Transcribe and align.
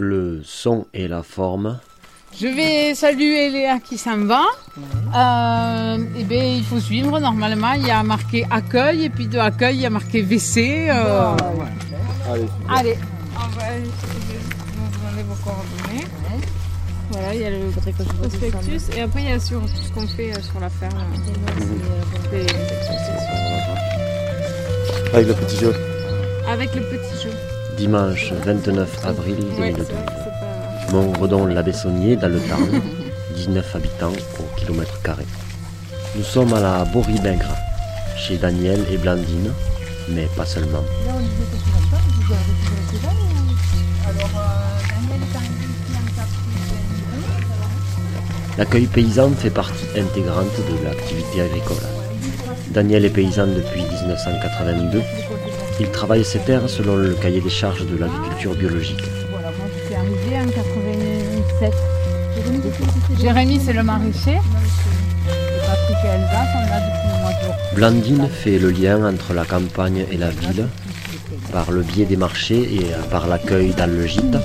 le 0.00 0.40
son 0.44 0.86
et 0.94 1.06
la 1.08 1.22
forme. 1.22 1.78
Je 2.40 2.46
vais 2.46 2.94
saluer 2.94 3.50
Léa 3.50 3.78
qui 3.80 3.98
s'en 3.98 4.18
va. 4.24 4.42
Euh, 4.78 5.98
eh 6.16 6.24
bien, 6.24 6.44
il 6.44 6.62
faut 6.64 6.78
suivre 6.78 7.18
normalement. 7.18 7.72
Il 7.72 7.86
y 7.86 7.90
a 7.90 8.02
marqué 8.04 8.46
accueil 8.50 9.04
et 9.04 9.10
puis 9.10 9.26
de 9.26 9.38
accueil, 9.38 9.76
il 9.76 9.80
y 9.82 9.86
a 9.86 9.90
marqué 9.90 10.22
WC. 10.22 10.86
euh, 10.90 11.34
Allez, 12.30 12.46
Allez, 12.68 12.96
on 13.34 13.38
va 13.58 13.64
vous 13.80 15.10
donner 15.10 15.22
vos 15.28 15.34
coordonnées. 15.44 16.06
Voilà, 17.10 17.34
il 17.34 17.40
y 17.40 17.44
a 17.44 17.50
le 17.50 17.70
Prospectus 17.70 18.96
et 18.96 19.00
après 19.02 19.22
il 19.22 19.28
y 19.30 19.32
a 19.32 19.40
sur 19.40 19.60
tout 19.62 19.66
ce 19.84 19.90
qu'on 19.92 20.06
fait 20.06 20.30
euh, 20.32 20.40
sur 20.40 20.60
la 20.60 20.70
ferme. 20.70 20.92
Des- 22.30 22.46
avec 25.12 25.26
le 25.26 25.34
petit 25.34 25.56
jeu. 25.56 25.74
Avec 26.48 26.74
le 26.76 26.82
petit 26.82 27.22
jeu. 27.24 27.30
Dimanche 27.80 28.32
29 28.44 29.06
avril 29.06 29.36
Ouais, 29.58 29.72
2002. 29.72 29.84
c'est 29.84 29.92
vrai 29.94 30.04
que 30.04 30.10
c'est 30.84 30.86
pas- 30.86 30.92
Montredon-l'Abbessonnier 30.92 32.16
dans 32.16 32.28
le 32.28 32.38
Tarn, 32.40 32.82
19 33.34 33.74
habitants 33.74 34.12
au 34.38 34.60
kilomètre 34.60 35.00
carré. 35.00 35.24
Nous 36.14 36.22
sommes 36.22 36.52
à 36.52 36.60
la 36.60 36.84
Borie-Bègre, 36.84 37.54
chez 38.18 38.36
Daniel 38.36 38.84
et 38.92 38.98
Blandine, 38.98 39.50
mais 40.10 40.28
pas 40.36 40.44
seulement. 40.44 40.84
L'accueil 48.58 48.86
paysan 48.86 49.30
fait 49.32 49.50
partie 49.50 49.86
intégrante 49.96 50.56
de 50.68 50.84
l'activité 50.84 51.42
agricole. 51.42 51.76
Daniel 52.72 53.04
est 53.04 53.10
paysan 53.10 53.46
depuis 53.46 53.82
1982. 53.82 55.02
Il 55.80 55.90
travaille 55.90 56.24
ses 56.26 56.40
terres 56.40 56.68
selon 56.68 56.96
le 56.96 57.14
cahier 57.14 57.40
des 57.40 57.48
charges 57.48 57.86
de 57.86 57.96
l'agriculture 57.96 58.54
biologique. 58.54 59.02
Voilà, 59.30 59.48
moi 59.48 59.66
je 59.74 59.86
suis 59.86 59.94
arrivée 59.94 60.36
en 60.38 60.50
87. 60.50 61.72
Jérémy 63.18 63.58
c'est 63.64 63.72
le 63.72 63.82
maraîcher. 63.82 64.38
Blandine 67.74 68.28
fait 68.28 68.58
le 68.58 68.70
lien 68.70 69.08
entre 69.08 69.32
la 69.32 69.46
campagne 69.46 70.04
et 70.10 70.18
la 70.18 70.28
ville 70.28 70.68
par 71.50 71.70
le 71.70 71.80
biais 71.80 72.04
des 72.04 72.16
marchés 72.16 72.62
et 72.74 72.86
par 73.10 73.26
l'accueil 73.26 73.72
dans 73.72 73.90
le 73.90 74.06
gîte. 74.06 74.36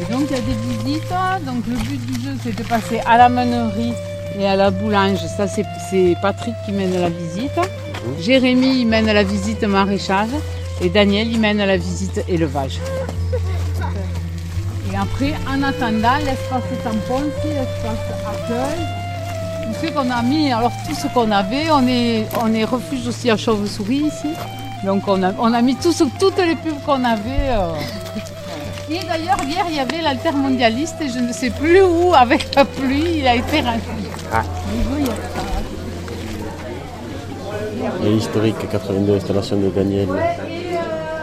Et 0.00 0.10
donc 0.10 0.22
il 0.30 0.36
y 0.36 0.38
a 0.38 0.42
des 0.42 0.84
visites. 0.84 1.14
Donc 1.44 1.66
le 1.68 1.76
but 1.76 2.06
du 2.06 2.14
jeu 2.14 2.34
c'est 2.42 2.56
de 2.56 2.62
passer 2.62 3.00
à 3.06 3.18
la 3.18 3.28
meunerie 3.28 3.92
et 4.38 4.46
à 4.46 4.56
la 4.56 4.70
boulange. 4.70 5.20
Ça 5.36 5.46
c'est 5.46 5.66
c'est 5.90 6.16
Patrick 6.22 6.54
qui 6.64 6.72
mène 6.72 6.98
la 6.98 7.10
visite. 7.10 7.60
Jérémy 8.20 8.80
il 8.80 8.86
mène 8.86 9.06
la 9.06 9.22
visite 9.22 9.62
maraîchage. 9.64 10.30
Et 10.80 10.88
Daniel 10.88 11.28
il 11.30 11.38
mène 11.40 11.58
la 11.58 11.76
visite 11.76 12.24
élevage. 12.28 12.80
Et 14.92 14.96
après, 14.96 15.32
en 15.48 15.62
attendant, 15.62 16.16
l'espace 16.18 16.62
tampon, 16.84 17.22
c'est 17.42 17.48
l'espace 17.48 18.04
accueil. 18.26 18.86
Tout 19.64 19.86
ce 19.86 19.92
qu'on 19.92 20.10
a 20.10 20.22
mis, 20.22 20.52
alors 20.52 20.72
tout 20.88 20.94
ce 20.94 21.06
qu'on 21.08 21.30
avait, 21.30 21.70
on 21.70 21.86
est, 21.86 22.26
on 22.42 22.52
est 22.52 22.64
refuge 22.64 23.06
aussi 23.06 23.30
à 23.30 23.36
chauve-souris 23.36 24.04
ici. 24.12 24.28
Donc 24.84 25.06
on 25.08 25.22
a, 25.22 25.32
on 25.38 25.52
a 25.54 25.62
mis 25.62 25.76
tout 25.76 25.92
ce- 25.92 26.04
toutes 26.18 26.38
les 26.38 26.56
pubs 26.56 26.82
qu'on 26.84 27.04
avait. 27.04 27.48
euh. 27.50 27.72
Et 28.90 28.98
d'ailleurs, 29.06 29.38
hier, 29.48 29.64
il 29.70 29.76
y 29.76 29.80
avait 29.80 30.02
l'altermondialiste 30.02 30.96
et 31.00 31.08
je 31.08 31.20
ne 31.20 31.32
sais 31.32 31.50
plus 31.50 31.80
où, 31.82 32.12
avec 32.14 32.54
la 32.54 32.64
pluie, 32.64 33.18
il 33.18 33.26
a 33.26 33.36
été 33.36 33.60
rempli. 33.60 34.04
Et 38.04 38.12
historique 38.12 38.56
82 38.70 39.14
installation 39.16 39.56
de 39.56 39.68
Daniel, 39.70 40.08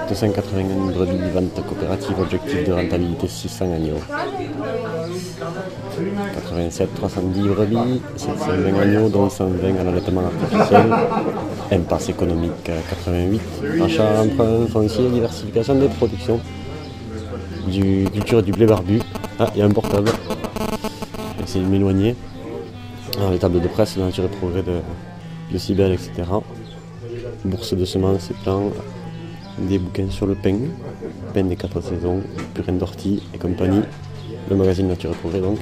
281 0.10 0.92
brebis, 0.92 1.30
vente 1.34 1.66
coopérative, 1.68 2.20
objectif 2.20 2.68
de 2.68 2.72
rentabilité 2.74 3.28
600 3.28 3.66
agneaux. 3.74 4.00
87, 6.36 6.96
310 6.96 7.42
brebis, 7.50 8.02
720 8.18 8.80
agneaux, 8.80 9.10
dont 9.10 9.30
120 9.30 9.80
à 9.80 9.84
l'allaitement 9.84 10.22
artificiel. 10.22 10.86
Impasse 11.72 12.10
économique 12.10 12.64
88, 12.64 13.42
achat, 13.84 14.22
emprunt 14.24 14.68
foncier, 14.68 15.10
diversification 15.10 15.76
des 15.76 15.90
productions. 15.90 16.40
Du 17.68 18.06
culture 18.12 18.42
du 18.42 18.52
blé 18.52 18.66
barbu. 18.66 19.00
Ah, 19.38 19.52
il 19.54 19.60
y 19.60 19.62
a 19.62 19.66
un 19.66 19.70
portable. 19.70 20.10
J'essaie 21.40 21.60
de 21.60 21.66
m'éloigner. 21.66 22.16
Alors, 23.18 23.32
les 23.32 23.38
tables 23.38 23.62
de 23.62 23.68
presse, 23.68 23.96
la 23.96 24.06
nature 24.06 24.24
et 24.24 24.28
progrès 24.28 24.64
de, 24.64 24.80
de 25.52 25.58
Cybèle, 25.58 25.92
etc. 25.92 26.24
Bourse 27.46 27.74
de 27.76 27.86
semences 27.86 28.32
et 28.32 28.34
plants, 28.34 28.72
des 29.68 29.80
bouquins 29.80 30.10
sur 30.10 30.26
le 30.26 30.36
pain, 30.36 30.56
pain 31.34 31.44
des 31.44 31.56
quatre 31.56 31.82
saisons, 31.82 32.22
purin 32.54 32.74
d'ortie 32.74 33.22
et 33.34 33.38
compagnie, 33.38 33.82
le 34.50 34.56
magazine 34.56 34.88
Nature 34.88 35.12
et 35.12 35.16
Progrès 35.16 35.42
donc. 35.42 35.60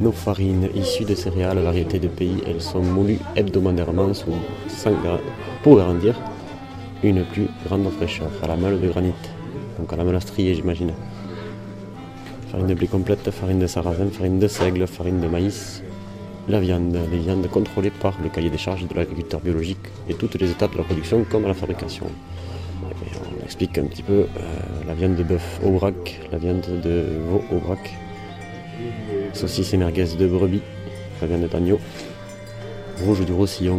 Nos 0.00 0.12
farines 0.12 0.68
issues 0.74 1.04
de 1.04 1.14
céréales, 1.14 1.58
variétés 1.58 1.98
de 2.00 2.08
pays, 2.08 2.42
elles 2.46 2.60
sont 2.62 2.82
moulues 2.82 3.18
hebdomadairement 3.36 4.12
sous 4.14 4.32
100 4.68 4.90
gra- 4.90 5.20
pour 5.62 5.76
garantir 5.76 6.14
une 7.04 7.24
plus 7.24 7.46
grande 7.66 7.88
fraîcheur 7.90 8.28
à 8.42 8.48
la 8.48 8.56
meule 8.56 8.80
de 8.80 8.88
granit, 8.88 9.12
donc 9.78 9.92
à 9.92 9.96
la 9.96 10.04
meule 10.04 10.16
à 10.16 10.20
strier 10.20 10.54
j'imagine. 10.54 10.92
Farine 12.50 12.66
de 12.66 12.74
blé 12.74 12.86
complète, 12.88 13.30
farine 13.30 13.58
de 13.60 13.66
sarrasin, 13.66 14.06
farine 14.10 14.38
de 14.38 14.48
seigle, 14.48 14.86
farine 14.86 15.20
de 15.20 15.28
maïs, 15.28 15.82
la 16.48 16.60
viande, 16.60 16.98
les 17.10 17.18
viandes 17.18 17.48
contrôlées 17.48 17.90
par 17.90 18.14
le 18.22 18.28
cahier 18.28 18.50
des 18.50 18.58
charges 18.58 18.86
de 18.86 18.94
l'agriculteur 18.94 19.40
biologique 19.40 19.78
et 20.08 20.14
toutes 20.14 20.34
les 20.34 20.50
étapes 20.50 20.72
de 20.72 20.78
la 20.78 20.84
production 20.84 21.24
comme 21.24 21.44
à 21.44 21.48
la 21.48 21.54
fabrication. 21.54 22.06
On 23.40 23.44
explique 23.44 23.78
un 23.78 23.84
petit 23.84 24.02
peu 24.02 24.12
euh, 24.12 24.26
la 24.86 24.94
viande 24.94 25.16
de 25.16 25.22
bœuf 25.22 25.60
au 25.64 25.72
vrac, 25.72 26.20
la 26.30 26.38
viande 26.38 26.66
de 26.82 27.04
veau 27.28 27.42
au 27.52 27.58
vrac, 27.58 27.94
saucisses 29.32 29.72
et 29.74 29.76
merguez 29.76 30.16
de 30.18 30.26
brebis, 30.26 30.62
la 31.20 31.26
viande 31.28 31.48
d'agneau, 31.48 31.78
rouge 33.04 33.24
du 33.24 33.32
roussillon, 33.32 33.78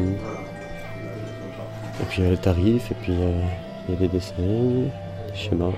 et 2.01 2.05
puis 2.09 2.21
il 2.21 2.25
y 2.25 2.27
a 2.27 2.31
le 2.31 2.37
tarif, 2.37 2.91
et 2.91 2.95
puis 3.01 3.13
euh, 3.13 3.41
il 3.87 3.93
y 3.93 3.97
a 3.97 3.99
des 3.99 4.07
dessins, 4.07 4.33
des 4.37 5.35
schémas, 5.35 5.71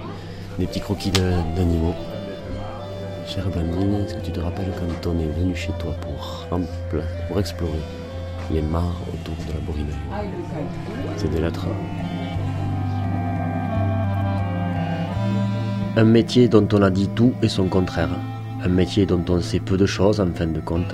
des 0.60 0.68
petits 0.68 0.82
croquis 0.82 1.12
d'animaux. 1.12 1.96
Cher 3.28 3.50
Blandine, 3.50 3.96
est-ce 3.96 4.14
que 4.14 4.22
tu 4.22 4.32
te 4.32 4.40
rappelles 4.40 4.72
quand 4.78 5.10
on 5.10 5.20
est 5.20 5.40
venu 5.40 5.56
chez 5.56 5.72
toi 5.80 5.96
pour, 6.02 7.40
explorer 7.40 7.80
les 8.52 8.62
mares 8.62 9.02
autour 9.12 9.36
de 9.48 9.54
la 9.54 9.60
Borimée 9.62 9.94
C'est 11.18 11.32
des 11.32 11.42
lettres. 11.42 11.66
Un 15.98 16.04
métier 16.04 16.48
dont 16.48 16.68
on 16.72 16.84
a 16.84 16.92
dit 16.92 17.10
tout 17.16 17.34
et 17.42 17.48
son 17.48 17.68
contraire. 17.68 18.10
Un 18.64 18.70
métier 18.70 19.08
dont 19.08 19.24
on 19.30 19.42
sait 19.42 19.60
peu 19.60 19.76
de 19.76 19.88
choses 19.88 20.20
en 20.20 20.32
fin 20.32 20.48
de 20.48 20.60
compte. 20.60 20.94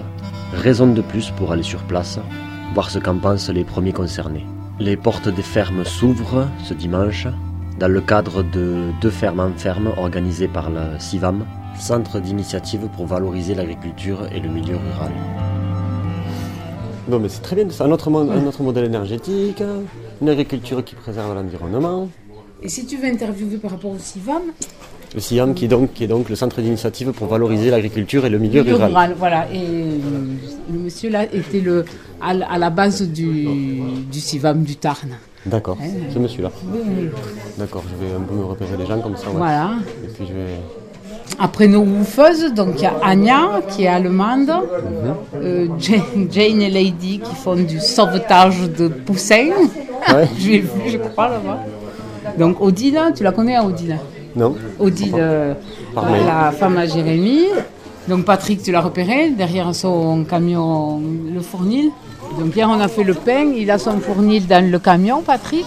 Raison 0.53 0.87
de 0.87 1.01
plus 1.01 1.31
pour 1.31 1.51
aller 1.51 1.63
sur 1.63 1.83
place, 1.83 2.17
voir 2.73 2.89
ce 2.89 2.99
qu'en 2.99 3.17
pensent 3.17 3.49
les 3.49 3.65
premiers 3.65 3.93
concernés. 3.93 4.45
Les 4.79 4.95
portes 4.95 5.27
des 5.27 5.43
fermes 5.43 5.83
s'ouvrent 5.83 6.47
ce 6.63 6.73
dimanche 6.73 7.27
dans 7.77 7.89
le 7.89 8.01
cadre 8.01 8.43
de 8.43 8.91
deux 9.01 9.09
fermes 9.09 9.39
en 9.39 9.51
ferme 9.51 9.91
organisées 9.97 10.47
par 10.47 10.69
le 10.69 10.99
CIVAM, 10.99 11.45
Centre 11.79 12.19
d'initiative 12.19 12.87
pour 12.95 13.07
valoriser 13.07 13.55
l'agriculture 13.55 14.27
et 14.33 14.39
le 14.39 14.49
milieu 14.49 14.75
rural. 14.77 15.11
Non, 17.09 17.19
mais 17.19 17.27
c'est 17.29 17.41
très 17.41 17.55
bien, 17.55 17.65
c'est 17.69 17.83
un 17.83 17.91
autre, 17.91 18.09
mo- 18.11 18.19
un 18.29 18.45
autre 18.45 18.61
modèle 18.61 18.85
énergétique, 18.85 19.63
une 20.21 20.29
agriculture 20.29 20.83
qui 20.83 20.93
préserve 20.95 21.33
l'environnement. 21.33 22.07
Et 22.61 22.69
si 22.69 22.85
tu 22.85 22.97
veux 22.97 23.07
interviewer 23.07 23.57
par 23.57 23.71
rapport 23.71 23.91
au 23.91 23.97
CIVAM, 23.97 24.43
Le 25.15 25.19
CIAM 25.19 25.55
qui 25.55 25.65
est 25.65 25.67
donc, 25.67 25.93
qui 25.93 26.03
est 26.03 26.07
donc 26.07 26.29
le 26.29 26.35
centre 26.35 26.61
d'initiative 26.61 27.11
pour 27.11 27.27
valoriser 27.27 27.71
l'agriculture 27.71 28.25
et 28.25 28.29
le 28.29 28.37
milieu 28.37 28.61
milieu 28.61 28.75
rural. 28.75 28.89
rural, 28.91 29.15
voilà. 29.17 29.51
Et 29.51 29.57
euh, 29.57 29.97
le 30.71 30.77
monsieur 30.79 31.09
là 31.09 31.23
était 31.23 31.59
le, 31.61 31.83
à, 32.21 32.33
la 32.35 32.69
base 32.69 33.01
du, 33.01 33.47
du 34.11 34.19
CIVAM 34.19 34.61
du 34.63 34.75
Tarn. 34.75 35.09
D'accord, 35.47 35.77
Ouais. 35.81 35.91
ce 36.13 36.19
monsieur-là. 36.19 36.51
D'accord, 37.57 37.83
je 37.89 38.05
vais 38.05 38.13
un 38.13 38.21
peu 38.21 38.35
me 38.35 38.43
repérer 38.45 38.77
les 38.77 38.85
gens 38.85 39.01
comme 39.01 39.17
ça. 39.17 39.27
ouais. 39.29 39.37
Voilà. 39.37 39.71
Et 40.03 40.07
puis 40.07 40.27
je 40.27 40.33
vais. 40.33 40.57
Après 41.39 41.67
nos 41.67 41.81
woofeuses, 41.81 42.53
donc 42.53 42.75
il 42.77 42.83
y 42.83 42.85
a 42.85 42.93
Anya 43.03 43.61
qui 43.69 43.83
est 43.83 43.87
allemande, 43.87 44.51
euh, 45.35 45.67
Jane, 45.79 46.27
Jane 46.29 46.61
et 46.61 46.69
Lady 46.69 47.19
qui 47.19 47.35
font 47.35 47.55
du 47.55 47.79
sauvetage 47.79 48.69
de 48.69 48.87
poussins. 48.87 49.49
Ouais. 50.13 50.27
J'ai 50.37 50.59
vu, 50.59 50.69
je 50.87 50.97
crois, 50.97 51.29
là-bas. 51.29 51.59
Donc 52.37 52.61
Odile, 52.61 52.99
tu 53.15 53.23
la 53.23 53.31
connais, 53.31 53.55
hein, 53.55 53.65
Odile? 53.65 53.97
Non 54.35 54.55
Odile, 54.79 55.15
euh, 55.17 55.53
la 55.95 56.51
femme 56.51 56.77
à 56.77 56.85
Jérémy. 56.85 57.45
Donc 58.07 58.25
Patrick, 58.25 58.61
tu 58.61 58.71
l'as 58.71 58.81
repéré, 58.81 59.29
derrière 59.29 59.73
son 59.75 60.23
camion, 60.23 61.01
le 61.33 61.41
fournil? 61.41 61.91
Donc 62.39 62.55
hier, 62.55 62.67
on 62.69 62.79
a 62.79 62.87
fait 62.87 63.03
le 63.03 63.13
pain, 63.13 63.51
il 63.55 63.69
a 63.69 63.77
son 63.77 63.99
fournil 63.99 64.47
dans 64.47 64.63
le 64.69 64.79
camion, 64.79 65.21
Patrick. 65.21 65.65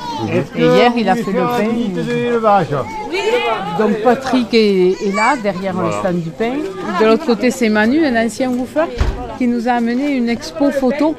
Et 0.57 0.61
hier, 0.63 0.93
il 0.97 1.09
a 1.09 1.15
fait 1.15 1.33
le 1.33 1.41
pain. 1.41 1.69
Donc 3.79 4.03
Patrick 4.03 4.53
est, 4.55 4.91
est 5.07 5.15
là, 5.15 5.35
derrière 5.43 5.75
le 5.81 5.91
stand 5.93 6.21
du 6.21 6.31
pain. 6.31 6.55
De 7.01 7.07
l'autre 7.07 7.27
côté, 7.27 7.51
c'est 7.51 7.69
Manu, 7.69 8.05
un 8.05 8.25
ancien 8.25 8.51
woofer, 8.51 8.87
qui 9.39 9.47
nous 9.47 9.69
a 9.69 9.73
amené 9.73 10.13
une 10.13 10.29
expo 10.29 10.71
photo. 10.71 11.15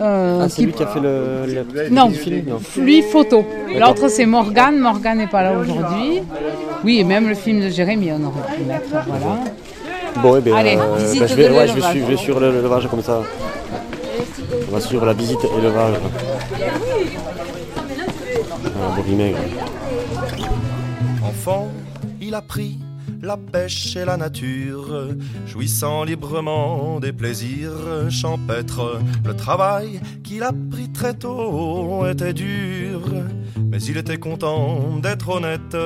euh, 0.00 0.40
Ah, 0.42 0.48
c'est 0.48 0.56
qui- 0.56 0.66
lui 0.66 0.72
qui 0.72 0.82
a 0.82 0.86
fait 0.86 1.00
le, 1.00 1.46
le 1.74 1.88
non, 1.90 2.08
petit 2.08 2.18
film 2.18 2.44
Non. 2.48 2.58
lui 2.78 3.02
photo. 3.02 3.44
L'autre 3.78 4.08
c'est 4.08 4.26
Morgane, 4.26 4.78
Morgane 4.78 5.18
n'est 5.18 5.26
pas 5.26 5.42
là 5.42 5.52
aujourd'hui. 5.58 6.22
Oui, 6.84 6.98
et 7.00 7.04
même 7.04 7.28
le 7.28 7.34
film 7.34 7.60
de 7.60 7.68
Jérémy, 7.68 8.10
on 8.12 8.24
aurait 8.26 8.56
pu 8.56 8.62
mettre. 8.64 8.88
Voilà. 9.06 9.38
Bon, 10.22 10.36
eh 10.36 10.40
bien, 10.40 10.54
Allez, 10.56 10.76
euh, 10.76 10.96
bah, 11.20 11.26
je, 11.26 11.34
vais, 11.34 11.48
ouais, 11.48 11.66
je, 11.68 11.72
vais 11.72 11.80
l'élevage. 11.80 11.90
suivre, 11.90 12.06
je 12.06 12.10
vais 12.10 12.16
suivre 12.18 12.40
le- 12.40 12.50
l'élevage 12.52 12.88
comme 12.88 13.02
ça. 13.02 13.20
La 14.72 15.12
visite 15.12 15.44
élevage. 15.58 15.96
Enfant, 21.22 21.68
il 22.22 22.34
a 22.34 22.40
pris 22.40 22.78
la 23.20 23.36
pêche 23.36 23.96
et 23.96 24.06
la 24.06 24.16
nature, 24.16 25.08
jouissant 25.46 26.04
librement 26.04 27.00
des 27.00 27.12
plaisirs 27.12 28.08
champêtres. 28.08 28.98
Le 29.26 29.36
travail 29.36 30.00
qu'il 30.24 30.42
a 30.42 30.52
pris 30.70 30.90
très 30.90 31.12
tôt 31.12 32.06
était 32.06 32.32
dur, 32.32 33.02
mais 33.60 33.82
il 33.82 33.98
était 33.98 34.18
content 34.18 34.96
d'être 35.02 35.28
honnête. 35.28 35.76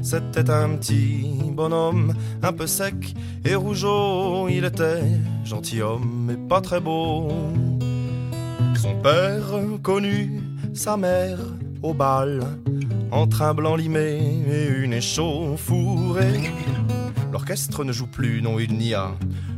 C'était 0.00 0.48
un 0.48 0.76
petit 0.76 1.26
bonhomme, 1.50 2.14
un 2.40 2.52
peu 2.52 2.68
sec 2.68 3.14
et 3.44 3.56
rougeau. 3.56 4.46
Il 4.48 4.64
était 4.64 5.02
gentilhomme, 5.44 6.26
mais 6.28 6.36
pas 6.36 6.60
très 6.60 6.80
beau. 6.80 7.28
Son 8.78 8.94
père 9.02 9.42
connu, 9.82 10.40
sa 10.74 10.96
mère 10.96 11.38
au 11.82 11.94
bal, 11.94 12.44
entre 13.10 13.42
un 13.42 13.54
blanc 13.54 13.76
limé 13.76 14.20
et 14.50 14.68
une 14.68 14.92
échauffourée. 14.92 16.50
L'orchestre 17.32 17.84
ne 17.84 17.92
joue 17.92 18.06
plus, 18.06 18.42
non, 18.42 18.58
il 18.58 18.76
n'y 18.76 18.94
a 18.94 19.12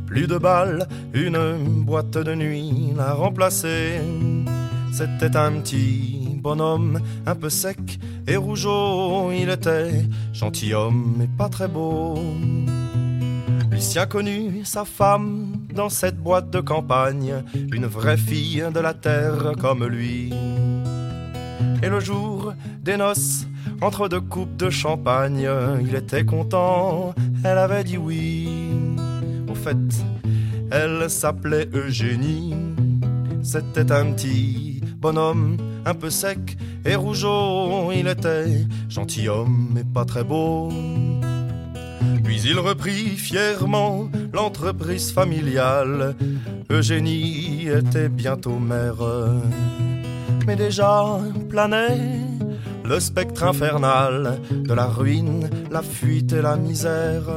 plus 0.05 0.27
de 0.27 0.37
bal. 0.37 0.87
Une 1.13 1.83
boîte 1.83 2.17
de 2.17 2.33
nuit 2.33 2.93
l'a 2.95 3.13
remplacé. 3.13 3.99
C'était 4.91 5.35
un 5.35 5.51
petit 5.59 6.37
bonhomme, 6.41 6.99
un 7.25 7.35
peu 7.35 7.49
sec 7.49 7.99
et 8.27 8.37
rougeau. 8.37 9.31
Il 9.31 9.49
était 9.49 10.05
gentilhomme, 10.33 11.15
mais 11.17 11.27
pas 11.27 11.49
très 11.49 11.67
beau. 11.67 12.17
Lucien 13.71 14.05
connut 14.07 14.65
sa 14.65 14.85
femme 14.85 15.48
dans 15.73 15.89
cette 15.89 16.17
boîte 16.17 16.49
de 16.49 16.59
campagne, 16.59 17.43
une 17.71 17.85
vraie 17.85 18.17
fille 18.17 18.63
de 18.73 18.79
la 18.79 18.93
terre 18.93 19.53
comme 19.59 19.85
lui. 19.85 20.33
Et 21.81 21.89
le 21.89 21.99
jour 21.99 22.53
des 22.81 22.97
noces, 22.97 23.45
entre 23.81 24.09
deux 24.09 24.21
coupes 24.21 24.57
de 24.57 24.69
champagne, 24.69 25.49
il 25.81 25.95
était 25.95 26.25
content, 26.25 27.13
elle 27.43 27.57
avait 27.57 27.83
dit 27.83 27.97
oui. 27.97 28.49
Au 29.49 29.55
fait, 29.55 29.77
elle 30.71 31.09
s'appelait 31.09 31.69
Eugénie, 31.73 32.53
c'était 33.41 33.91
un 33.91 34.11
petit 34.11 34.81
bonhomme, 34.97 35.57
un 35.85 35.93
peu 35.93 36.09
sec 36.09 36.57
et 36.85 36.95
rougeau, 36.95 37.91
il 37.91 38.07
était 38.07 38.65
gentilhomme 38.89 39.69
mais 39.73 39.83
pas 39.83 40.05
très 40.05 40.23
beau. 40.23 40.69
Il 42.45 42.57
reprit 42.57 43.09
fièrement 43.09 44.09
l'entreprise 44.33 45.11
familiale. 45.11 46.15
Eugénie 46.69 47.67
était 47.67 48.09
bientôt 48.09 48.59
mère. 48.59 49.03
Mais 50.47 50.55
déjà 50.55 51.19
planait 51.49 51.99
le 52.83 52.99
spectre 52.99 53.43
infernal 53.43 54.39
de 54.51 54.73
la 54.73 54.85
ruine, 54.85 55.49
la 55.69 55.81
fuite 55.81 56.33
et 56.33 56.41
la 56.41 56.55
misère. 56.55 57.29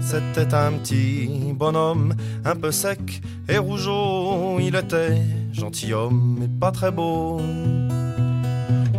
C'était 0.00 0.52
un 0.54 0.72
petit 0.72 1.52
bonhomme, 1.54 2.14
un 2.44 2.56
peu 2.56 2.70
sec 2.70 3.22
et 3.48 3.58
rougeau. 3.58 4.58
Il 4.60 4.74
était 4.76 5.22
gentilhomme 5.52 6.36
mais 6.40 6.48
pas 6.48 6.70
très 6.70 6.90
beau. 6.90 7.40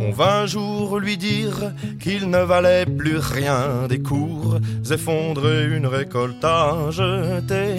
On 0.10 0.12
vint 0.12 0.42
un 0.42 0.46
jour 0.48 0.98
lui 0.98 1.18
dire 1.18 1.72
qu'il 2.00 2.32
ne 2.32 2.40
valait 2.40 2.88
plus 2.88 3.18
rien 3.18 3.88
des 3.88 4.00
cours 4.00 4.58
effondrés, 4.90 5.68
une 5.68 5.86
récolte 5.86 6.44
à 6.44 6.90
jeter. 6.90 7.76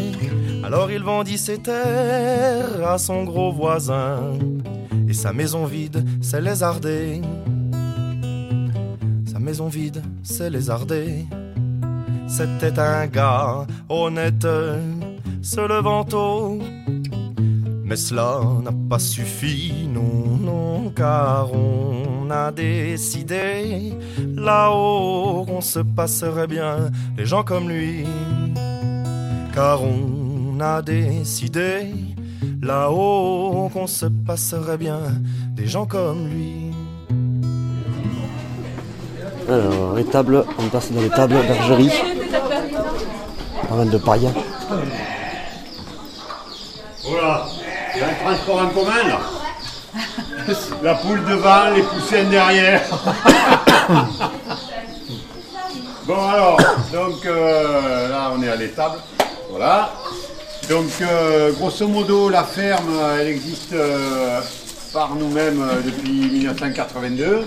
Alors 0.63 0.93
il 0.93 1.03
vendit 1.03 1.39
ses 1.39 1.59
terres 1.59 2.87
à 2.87 2.99
son 2.99 3.25
gros 3.25 3.51
voisin 3.51 4.39
et 5.09 5.13
sa 5.13 5.33
maison 5.33 5.65
vide 5.65 6.05
s'est 6.23 6.41
lézardée. 6.41 7.21
Sa 9.27 9.41
maison 9.41 9.67
vide 9.67 10.01
s'est 10.23 10.51
lézardée. 10.51 11.27
C'était 12.29 12.79
un 12.79 13.09
gars 13.09 13.67
honnête, 13.89 14.47
se 15.43 15.61
levant 15.61 16.05
tôt. 16.05 16.61
Mais 17.83 17.97
cela 17.97 18.41
n'a 18.63 18.71
pas 18.89 19.01
suffi, 19.01 19.89
non, 19.93 20.37
non, 20.41 20.91
car 20.91 21.49
on 22.31 22.33
a 22.33 22.53
décidé 22.53 23.93
là-haut 24.37 25.45
qu'on 25.47 25.61
se 25.61 25.81
passerait 25.81 26.47
bien 26.47 26.91
les 27.17 27.27
gens 27.27 27.43
comme 27.43 27.69
lui. 27.69 28.05
Car 29.53 29.81
on 29.83 30.61
a 30.61 30.81
décidé 30.81 31.93
là-haut 32.63 33.69
qu'on 33.73 33.87
se 33.87 34.07
passerait 34.07 34.79
bien 34.79 35.01
des 35.57 35.67
gens 35.67 35.87
comme 35.87 36.29
lui. 36.29 36.71
Alors, 39.49 39.99
étable, 39.99 40.45
on 40.59 40.69
passe 40.69 40.93
dans 40.93 41.01
les 41.01 41.11
tables 41.11 41.35
bergerie. 41.35 41.91
Pas 43.69 43.75
mal 43.75 43.91
de 43.91 43.99
paille. 43.99 44.29
Voilà, 47.09 47.47
il 47.95 48.01
y 48.01 48.05
a 48.05 48.09
un 48.09 48.15
transport 48.15 48.63
en 48.63 48.69
commun 48.69 49.09
là. 49.09 49.40
La 50.83 50.95
poule 50.95 51.25
devant, 51.25 51.71
les 51.75 51.83
poussins 51.83 52.25
derrière. 52.25 52.83
bon 56.07 56.29
alors, 56.29 56.59
donc 56.93 57.27
euh, 57.27 58.09
là 58.09 58.33
on 58.35 58.43
est 58.43 58.49
à 58.49 58.57
l'étable. 58.57 58.99
Voilà. 59.51 59.93
Donc 60.69 60.91
euh, 61.01 61.53
grosso 61.53 61.89
modo 61.89 62.29
la 62.29 62.45
ferme 62.45 62.93
elle 63.19 63.29
existe 63.29 63.73
euh, 63.73 64.41
par 64.93 65.15
nous-mêmes 65.17 65.65
depuis 65.85 66.31
1982. 66.31 67.45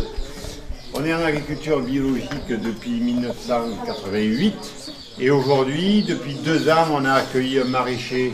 On 0.93 1.03
est 1.05 1.13
en 1.13 1.23
agriculture 1.23 1.79
biologique 1.81 2.47
depuis 2.49 2.99
1988 2.99 4.55
et 5.19 5.31
aujourd'hui, 5.31 6.03
depuis 6.03 6.35
deux 6.35 6.69
ans, 6.69 6.85
on 6.91 7.05
a 7.05 7.13
accueilli 7.13 7.59
un 7.59 7.65
maraîcher 7.65 8.33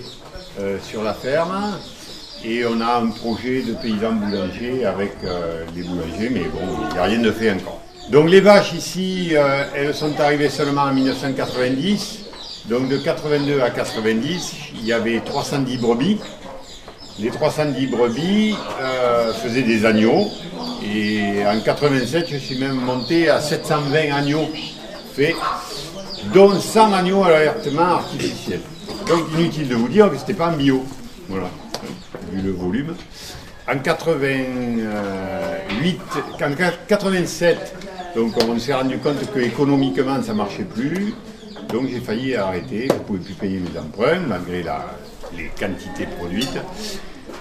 sur 0.83 1.03
la 1.03 1.13
ferme 1.13 1.77
et 2.43 2.65
on 2.65 2.79
a 2.81 3.01
un 3.01 3.07
projet 3.07 3.61
de 3.61 3.73
paysan 3.73 4.13
boulanger 4.13 4.85
avec 4.85 5.13
euh, 5.23 5.65
les 5.75 5.83
boulangers, 5.83 6.29
mais 6.31 6.43
bon, 6.43 6.59
il 6.89 6.93
n'y 6.93 6.99
a 6.99 7.03
rien 7.03 7.19
de 7.19 7.31
fait 7.31 7.51
encore. 7.51 7.81
Donc 8.11 8.29
les 8.29 8.41
vaches 8.41 8.73
ici, 8.73 9.31
euh, 9.33 9.65
elles 9.75 9.93
sont 9.93 10.19
arrivées 10.19 10.49
seulement 10.49 10.83
en 10.83 10.93
1990. 10.93 12.19
Donc 12.69 12.87
de 12.87 12.97
82 12.97 13.61
à 13.61 13.69
90, 13.69 14.53
il 14.75 14.85
y 14.85 14.93
avait 14.93 15.19
310 15.19 15.77
brebis. 15.77 16.19
Les 17.19 17.29
310 17.29 17.87
brebis 17.87 18.55
euh, 18.81 19.33
faisaient 19.33 19.63
des 19.63 19.85
agneaux. 19.85 20.27
Et 20.83 21.45
en 21.45 21.59
87, 21.59 22.27
je 22.31 22.37
suis 22.37 22.57
même 22.57 22.75
monté 22.75 23.29
à 23.29 23.41
720 23.41 24.15
agneaux 24.15 24.49
faits, 25.13 25.35
dont 26.33 26.57
100 26.57 26.93
agneaux 26.93 27.23
à 27.23 27.29
l'allaitement 27.31 27.95
artificiel. 27.95 28.61
Donc 29.07 29.25
inutile 29.37 29.67
de 29.67 29.75
vous 29.75 29.89
dire 29.89 30.09
que 30.09 30.15
ce 30.15 30.21
n'était 30.21 30.33
pas 30.33 30.49
en 30.49 30.53
bio. 30.53 30.85
Voilà, 31.27 31.49
vu 32.31 32.41
le 32.41 32.51
volume. 32.51 32.95
En 33.71 33.77
88, 33.77 35.99
en 36.41 36.51
87, 36.87 37.75
donc 38.15 38.33
on 38.47 38.57
s'est 38.57 38.73
rendu 38.73 38.97
compte 38.97 39.31
que 39.31 39.39
économiquement 39.39 40.21
ça 40.23 40.33
marchait 40.33 40.63
plus. 40.63 41.13
Donc 41.71 41.87
j'ai 41.89 41.99
failli 41.99 42.35
arrêter, 42.35 42.87
je 42.89 42.93
ne 42.93 42.99
pouvais 42.99 43.19
plus 43.19 43.33
payer 43.35 43.59
mes 43.59 43.77
emprunts 43.79 44.21
malgré 44.27 44.63
la- 44.63 44.87
les 45.37 45.51
quantités 45.59 46.07
produites. 46.17 46.57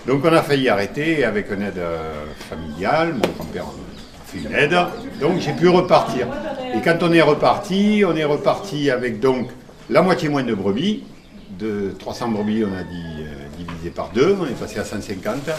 Donc 0.06 0.22
on 0.24 0.32
a 0.32 0.42
failli 0.42 0.68
arrêter 0.68 1.24
avec 1.24 1.50
une 1.50 1.62
aide 1.62 1.78
euh, 1.78 2.24
familiale, 2.50 3.14
mon 3.14 3.20
grand-père 3.38 3.64
a 3.64 4.26
fait 4.26 4.38
une 4.46 4.54
aide, 4.54 4.76
donc 5.20 5.40
j'ai 5.40 5.52
pu 5.52 5.68
repartir. 5.68 6.26
Et 6.74 6.82
quand 6.82 6.98
on 7.02 7.12
est 7.12 7.22
reparti, 7.22 8.04
on 8.06 8.14
est 8.14 8.24
reparti 8.24 8.90
avec 8.90 9.20
donc 9.20 9.48
la 9.88 10.02
moitié 10.02 10.28
moins 10.28 10.42
de 10.42 10.54
brebis, 10.54 11.04
de 11.58 11.94
300 11.98 12.28
brebis 12.28 12.64
on 12.64 12.74
a 12.76 12.82
dit 12.82 13.22
euh, 13.22 13.37
par 13.94 14.10
deux, 14.10 14.36
on 14.40 14.46
est 14.46 14.58
passé 14.58 14.78
à 14.78 14.84
150, 14.84 15.50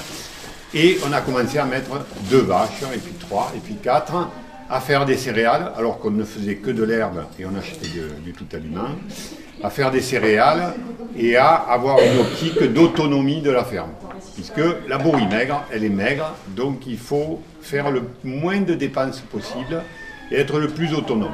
et 0.74 1.00
on 1.08 1.12
a 1.14 1.22
commencé 1.22 1.58
à 1.58 1.66
mettre 1.66 1.92
deux 2.30 2.42
vaches, 2.42 2.84
et 2.94 3.00
puis 3.00 3.14
trois, 3.14 3.52
et 3.56 3.60
puis 3.60 3.76
quatre, 3.76 4.14
à 4.70 4.80
faire 4.80 5.06
des 5.06 5.18
céréales, 5.18 5.72
alors 5.76 6.00
qu'on 6.00 6.12
ne 6.12 6.24
faisait 6.24 6.56
que 6.56 6.70
de 6.70 6.84
l'herbe 6.84 7.24
et 7.40 7.46
on 7.46 7.56
achetait 7.58 7.88
du 8.24 8.34
tout 8.34 8.46
aliment, 8.54 8.90
à 9.64 9.70
faire 9.70 9.90
des 9.90 10.02
céréales 10.02 10.74
et 11.18 11.36
à 11.38 11.56
avoir 11.56 11.98
une 12.00 12.20
optique 12.20 12.62
d'autonomie 12.72 13.42
de 13.42 13.50
la 13.50 13.64
ferme. 13.64 13.90
Puisque 14.36 14.62
la 14.88 14.98
bourrie 14.98 15.28
maigre, 15.28 15.66
elle 15.74 15.84
est 15.84 15.90
maigre, 15.90 16.36
donc 16.50 16.86
il 16.86 17.00
faut 17.00 17.42
faire 17.62 17.90
le 17.90 18.04
moins 18.24 18.62
de 18.62 18.76
dépenses 18.76 19.22
possible 19.22 19.84
et 20.32 20.36
être 20.36 20.60
le 20.60 20.68
plus 20.68 20.94
autonome. 20.94 21.34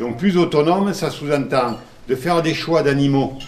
Donc 0.00 0.18
plus 0.18 0.36
autonome, 0.36 0.92
ça 0.92 1.10
sous-entend 1.10 1.78
de 2.08 2.16
faire 2.16 2.42
des 2.42 2.54
choix 2.54 2.82
d'animaux 2.82 3.38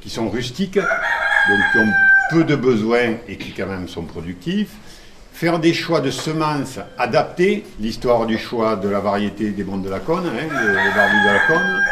qui 0.00 0.08
sont 0.08 0.30
rustiques, 0.30 0.78
donc 0.78 1.58
qui 1.72 1.78
ont 1.78 1.92
peu 2.30 2.44
de 2.44 2.56
besoins 2.56 3.14
et 3.28 3.36
qui 3.36 3.52
quand 3.52 3.66
même 3.66 3.88
sont 3.88 4.02
productifs, 4.02 4.70
faire 5.32 5.58
des 5.58 5.74
choix 5.74 6.00
de 6.00 6.10
semences 6.10 6.78
adaptés, 6.98 7.64
l'histoire 7.80 8.26
du 8.26 8.38
choix 8.38 8.76
de 8.76 8.88
la 8.88 9.00
variété 9.00 9.50
des 9.50 9.64
bandes 9.64 9.84
de 9.84 9.90
la 9.90 10.00
cône, 10.00 10.26
hein, 10.26 10.46
le, 10.50 10.68
de 10.68 11.32
la 11.32 11.40
cône, 11.46 11.82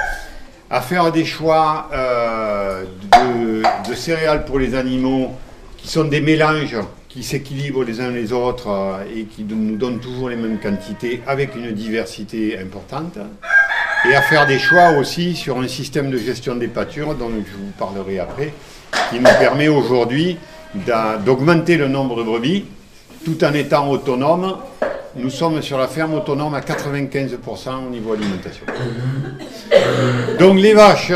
à 0.71 0.81
faire 0.81 1.13
des 1.13 1.25
choix 1.25 1.89
euh, 1.93 2.85
de, 3.13 3.63
de 3.89 3.95
céréales 3.95 4.45
pour 4.45 4.59
les 4.59 4.75
animaux 4.75 5.33
qui 5.77 5.89
sont 5.89 6.05
des 6.05 6.21
mélanges 6.21 6.77
qui 7.15 7.23
s'équilibrent 7.23 7.85
les 7.85 8.01
uns 8.01 8.11
les 8.11 8.33
autres 8.33 8.69
euh, 8.69 9.05
et 9.15 9.25
qui 9.25 9.45
nous 9.45 9.77
donnent 9.77 10.01
toujours 10.01 10.31
les 10.31 10.37
mêmes 10.37 10.59
quantités 10.59 11.21
avec 11.29 11.55
une 11.55 11.71
diversité 11.71 12.59
importante. 12.59 13.19
Et 14.11 14.15
à 14.15 14.23
faire 14.23 14.47
des 14.47 14.59
choix 14.59 14.91
aussi 14.91 15.35
sur 15.35 15.59
un 15.59 15.69
système 15.69 16.11
de 16.11 16.19
gestion 16.19 16.57
des 16.57 16.69
pâtures 16.69 17.15
dont 17.15 17.31
je 17.31 17.53
vous 17.57 17.71
parlerai 17.79 18.19
après, 18.19 18.53
qui 19.11 19.19
nous 19.19 19.25
permet 19.39 19.69
aujourd'hui 19.69 20.37
d'a- 20.75 21.17
d'augmenter 21.17 21.77
le 21.77 21.89
nombre 21.89 22.17
de 22.17 22.23
brebis 22.23 22.67
tout 23.25 23.43
en 23.45 23.55
étant 23.55 23.89
autonome. 23.89 24.57
Nous 25.17 25.31
sommes 25.31 25.63
sur 25.63 25.79
la 25.79 25.89
ferme 25.89 26.15
autonome 26.15 26.55
à 26.55 26.61
95% 26.61 27.87
au 27.87 27.91
niveau 27.91 28.13
alimentation. 28.13 28.67
Donc 30.39 30.59
les 30.59 30.75
vaches, 30.75 31.13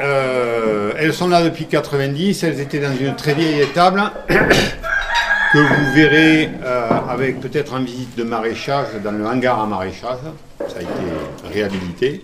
euh, 0.00 0.92
elles 0.98 1.12
sont 1.12 1.28
là 1.28 1.42
depuis 1.42 1.66
90, 1.66 2.42
elles 2.44 2.60
étaient 2.60 2.78
dans 2.78 2.96
une 2.96 3.16
très 3.16 3.34
vieille 3.34 3.60
étable 3.60 4.02
que 4.28 5.58
vous 5.58 5.92
verrez 5.92 6.48
euh, 6.64 6.88
avec 7.08 7.40
peut-être 7.40 7.74
en 7.74 7.80
visite 7.80 8.16
de 8.16 8.22
maraîchage 8.22 8.86
dans 9.04 9.10
le 9.12 9.26
hangar 9.26 9.60
à 9.60 9.66
maraîchage. 9.66 10.18
Ça 10.60 10.78
a 10.78 10.82
été 10.82 11.52
réhabilité. 11.52 12.22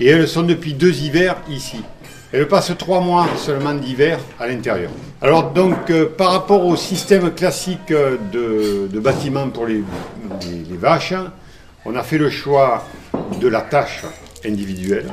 Et 0.00 0.08
elles 0.08 0.28
sont 0.28 0.42
depuis 0.42 0.74
deux 0.74 0.94
hivers 0.94 1.36
ici. 1.48 1.82
Elles 2.32 2.48
passent 2.48 2.72
trois 2.76 3.00
mois 3.00 3.28
seulement 3.36 3.74
d'hiver 3.74 4.18
à 4.40 4.48
l'intérieur. 4.48 4.90
Alors 5.22 5.52
donc 5.52 5.88
euh, 5.90 6.06
par 6.06 6.32
rapport 6.32 6.66
au 6.66 6.74
système 6.74 7.32
classique 7.32 7.92
euh, 7.92 8.16
de, 8.32 8.88
de 8.92 9.00
bâtiment 9.00 9.48
pour 9.50 9.66
les, 9.66 9.84
vaches, 10.76 11.14
on 11.84 11.94
a 11.94 12.02
fait 12.02 12.18
le 12.18 12.30
choix 12.30 12.84
de 13.40 13.46
la 13.46 13.60
tâche 13.60 14.02
individuelle. 14.44 15.06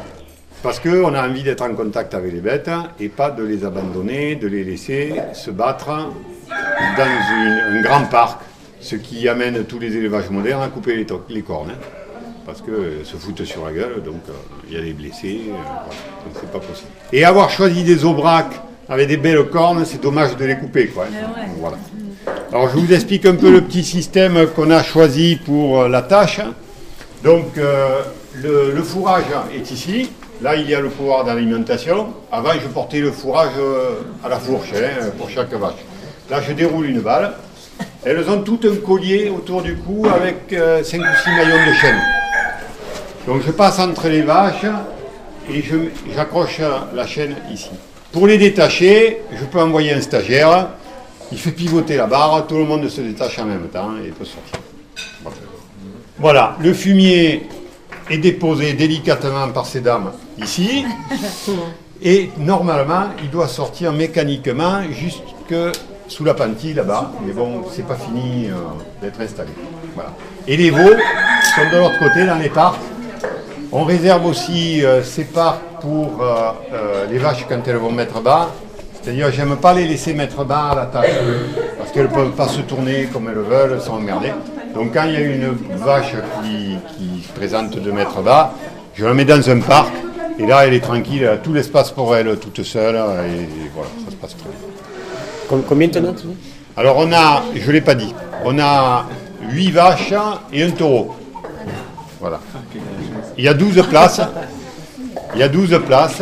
Parce 0.63 0.79
qu'on 0.79 1.13
a 1.13 1.27
envie 1.27 1.43
d'être 1.43 1.61
en 1.61 1.75
contact 1.75 2.15
avec 2.15 2.33
les 2.33 2.39
bêtes 2.39 2.71
et 2.99 3.09
pas 3.09 3.29
de 3.29 3.43
les 3.43 3.63
abandonner, 3.63 4.35
de 4.35 4.47
les 4.47 4.63
laisser 4.63 5.13
se 5.33 5.51
battre 5.51 5.87
dans 5.87 7.03
un 7.03 7.81
grand 7.81 8.05
parc, 8.05 8.41
ce 8.79 8.95
qui 8.95 9.27
amène 9.29 9.63
tous 9.65 9.77
les 9.77 9.95
élevages 9.95 10.29
modernes 10.31 10.63
à 10.63 10.69
couper 10.69 11.05
les 11.29 11.41
cornes. 11.43 11.73
Parce 12.51 12.61
qu'elles 12.61 13.05
se 13.05 13.15
foutent 13.15 13.45
sur 13.45 13.65
la 13.65 13.71
gueule, 13.71 14.03
donc 14.03 14.21
euh, 14.27 14.33
il 14.67 14.75
y 14.75 14.77
a 14.77 14.81
des 14.81 14.91
blessés, 14.91 15.41
euh, 15.47 15.51
voilà. 15.53 16.01
donc 16.25 16.33
c'est 16.33 16.51
pas 16.51 16.59
possible. 16.59 16.89
Et 17.13 17.23
avoir 17.23 17.49
choisi 17.49 17.83
des 17.83 18.03
aubracs 18.03 18.59
avec 18.89 19.07
des 19.07 19.15
belles 19.15 19.45
cornes, 19.45 19.85
c'est 19.85 20.01
dommage 20.01 20.35
de 20.35 20.43
les 20.43 20.57
couper. 20.57 20.87
Quoi. 20.87 21.05
Voilà. 21.59 21.77
Alors 22.51 22.69
je 22.69 22.77
vous 22.77 22.91
explique 22.93 23.25
un 23.25 23.35
peu 23.35 23.49
le 23.49 23.61
petit 23.61 23.85
système 23.85 24.47
qu'on 24.47 24.69
a 24.69 24.83
choisi 24.83 25.37
pour 25.45 25.83
euh, 25.83 25.87
la 25.87 26.01
tâche. 26.01 26.41
Donc 27.23 27.57
euh, 27.57 28.01
le, 28.35 28.73
le 28.75 28.83
fourrage 28.83 29.23
est 29.55 29.71
ici. 29.71 30.09
Là, 30.41 30.57
il 30.57 30.69
y 30.69 30.75
a 30.75 30.81
le 30.81 30.89
pouvoir 30.89 31.23
d'alimentation. 31.23 32.07
Avant, 32.31 32.51
je 32.61 32.67
portais 32.67 32.99
le 32.99 33.11
fourrage 33.11 33.53
euh, 33.57 34.01
à 34.25 34.27
la 34.27 34.39
fourche 34.39 34.73
hein, 34.75 35.05
pour 35.17 35.29
chaque 35.29 35.53
vache. 35.53 35.85
Là, 36.29 36.41
je 36.41 36.51
déroule 36.51 36.87
une 36.87 36.99
balle. 36.99 37.31
Elles 38.03 38.29
ont 38.29 38.41
tout 38.41 38.59
un 38.65 38.75
collier 38.85 39.29
autour 39.29 39.61
du 39.61 39.75
cou 39.77 40.05
avec 40.13 40.49
5 40.49 40.99
ou 40.99 41.03
6 41.23 41.29
maillons 41.29 41.67
de 41.67 41.73
chaîne. 41.73 42.20
Donc 43.27 43.41
je 43.45 43.51
passe 43.51 43.79
entre 43.79 44.07
les 44.07 44.21
vaches 44.21 44.65
et 45.51 45.63
j'accroche 46.15 46.61
la 46.93 47.05
chaîne 47.05 47.35
ici. 47.51 47.69
Pour 48.11 48.27
les 48.27 48.37
détacher, 48.37 49.21
je 49.33 49.45
peux 49.45 49.59
envoyer 49.59 49.93
un 49.93 50.01
stagiaire. 50.01 50.69
Il 51.31 51.37
fait 51.37 51.51
pivoter 51.51 51.95
la 51.95 52.07
barre, 52.07 52.45
tout 52.47 52.57
le 52.57 52.65
monde 52.65 52.87
se 52.89 52.99
détache 52.99 53.39
en 53.39 53.45
même 53.45 53.67
temps 53.69 53.91
et 54.03 54.09
peut 54.09 54.25
sortir. 54.25 54.59
Voilà. 55.23 55.37
Voilà, 56.19 56.57
le 56.59 56.73
fumier 56.73 57.47
est 58.09 58.17
déposé 58.17 58.73
délicatement 58.73 59.47
par 59.49 59.65
ces 59.65 59.81
dames 59.81 60.11
ici. 60.37 60.85
Et 62.03 62.31
normalement, 62.37 63.09
il 63.23 63.29
doit 63.29 63.47
sortir 63.47 63.93
mécaniquement 63.93 64.81
jusque 64.91 65.55
sous 66.07 66.23
la 66.23 66.33
pantille 66.33 66.73
là-bas. 66.73 67.11
Mais 67.25 67.31
bon, 67.31 67.63
c'est 67.71 67.85
pas 67.85 67.95
fini 67.95 68.47
euh, 68.47 68.55
d'être 69.01 69.21
installé. 69.21 69.51
Voilà. 69.93 70.11
Et 70.47 70.57
les 70.57 70.71
veaux 70.71 70.79
sont 71.55 71.69
de 71.71 71.77
l'autre 71.77 71.99
côté 71.99 72.25
dans 72.25 72.37
les 72.37 72.49
parcs. 72.49 72.81
On 73.71 73.83
réserve 73.85 74.25
aussi 74.25 74.83
euh, 74.83 75.01
ces 75.03 75.23
parcs 75.23 75.61
pour 75.81 76.21
euh, 76.21 76.51
euh, 76.73 77.05
les 77.09 77.17
vaches 77.17 77.45
quand 77.47 77.65
elles 77.67 77.77
vont 77.77 77.91
mettre 77.91 78.21
bas. 78.21 78.49
C'est-à-dire, 79.01 79.31
j'aime 79.31 79.55
pas 79.55 79.73
les 79.73 79.87
laisser 79.87 80.13
mettre 80.13 80.43
bas 80.43 80.69
à 80.71 80.75
la 80.75 80.85
tâche 80.85 81.09
parce 81.77 81.91
qu'elles 81.91 82.03
ne 82.09 82.13
peuvent 82.13 82.31
pas 82.31 82.47
se 82.47 82.61
tourner 82.61 83.07
comme 83.11 83.29
elles 83.29 83.35
veulent, 83.39 83.71
elles 83.73 83.81
sont 83.81 83.93
emmerdées. 83.93 84.33
Donc, 84.75 84.93
quand 84.93 85.03
il 85.05 85.13
y 85.13 85.15
a 85.15 85.21
une 85.21 85.55
vache 85.77 86.13
qui, 86.43 86.77
qui 86.97 87.23
se 87.27 87.31
présente 87.33 87.71
de 87.71 87.91
mettre 87.91 88.21
bas, 88.21 88.53
je 88.93 89.05
la 89.05 89.13
mets 89.13 89.25
dans 89.25 89.49
un 89.49 89.59
parc 89.59 89.91
et 90.37 90.45
là, 90.45 90.67
elle 90.67 90.73
est 90.73 90.81
tranquille, 90.83 91.23
elle 91.23 91.29
a 91.29 91.37
tout 91.37 91.53
l'espace 91.53 91.91
pour 91.91 92.15
elle, 92.15 92.37
toute 92.37 92.61
seule, 92.63 92.95
et 92.95 93.47
voilà, 93.73 93.89
ça 94.05 94.11
se 94.11 94.15
passe 94.17 94.35
très 94.37 94.49
bien. 94.49 94.59
Com- 95.49 95.63
Combien 95.67 95.87
t'en 95.89 96.03
as 96.05 96.13
tu 96.13 96.27
dis? 96.27 96.35
Alors 96.77 96.97
on 96.97 97.11
a, 97.11 97.43
je 97.55 97.67
ne 97.67 97.71
l'ai 97.73 97.81
pas 97.81 97.95
dit, 97.95 98.13
on 98.45 98.57
a 98.59 99.05
8 99.49 99.71
vaches 99.71 100.13
et 100.53 100.63
un 100.63 100.71
taureau. 100.71 101.15
Voilà. 102.19 102.39
Il 103.37 103.43
y 103.43 103.47
a 103.47 103.53
12 103.53 103.83
places. 103.89 104.21
Il 105.33 105.39
y 105.39 105.43
a 105.43 105.49
12 105.49 105.79
places. 105.85 106.21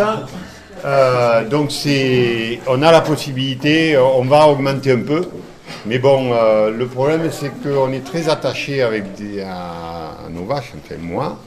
Euh, 0.86 1.48
donc 1.48 1.72
c'est, 1.72 2.60
on 2.68 2.82
a 2.82 2.92
la 2.92 3.02
possibilité, 3.02 3.98
on 3.98 4.26
va 4.26 4.48
augmenter 4.48 4.94
un 4.94 5.02
peu. 5.02 5.28
Mais 5.86 6.00
bon, 6.00 6.32
euh, 6.34 6.72
le 6.72 6.86
problème 6.88 7.30
c'est 7.32 7.52
qu'on 7.62 7.92
est 7.92 8.04
très 8.06 8.30
attaché 8.30 8.82
avec 8.82 9.04
à, 9.46 10.26
à 10.26 10.30
nos 10.30 10.46
vaches, 10.46 10.74
enfin 10.78 10.96
moi. 11.02 11.38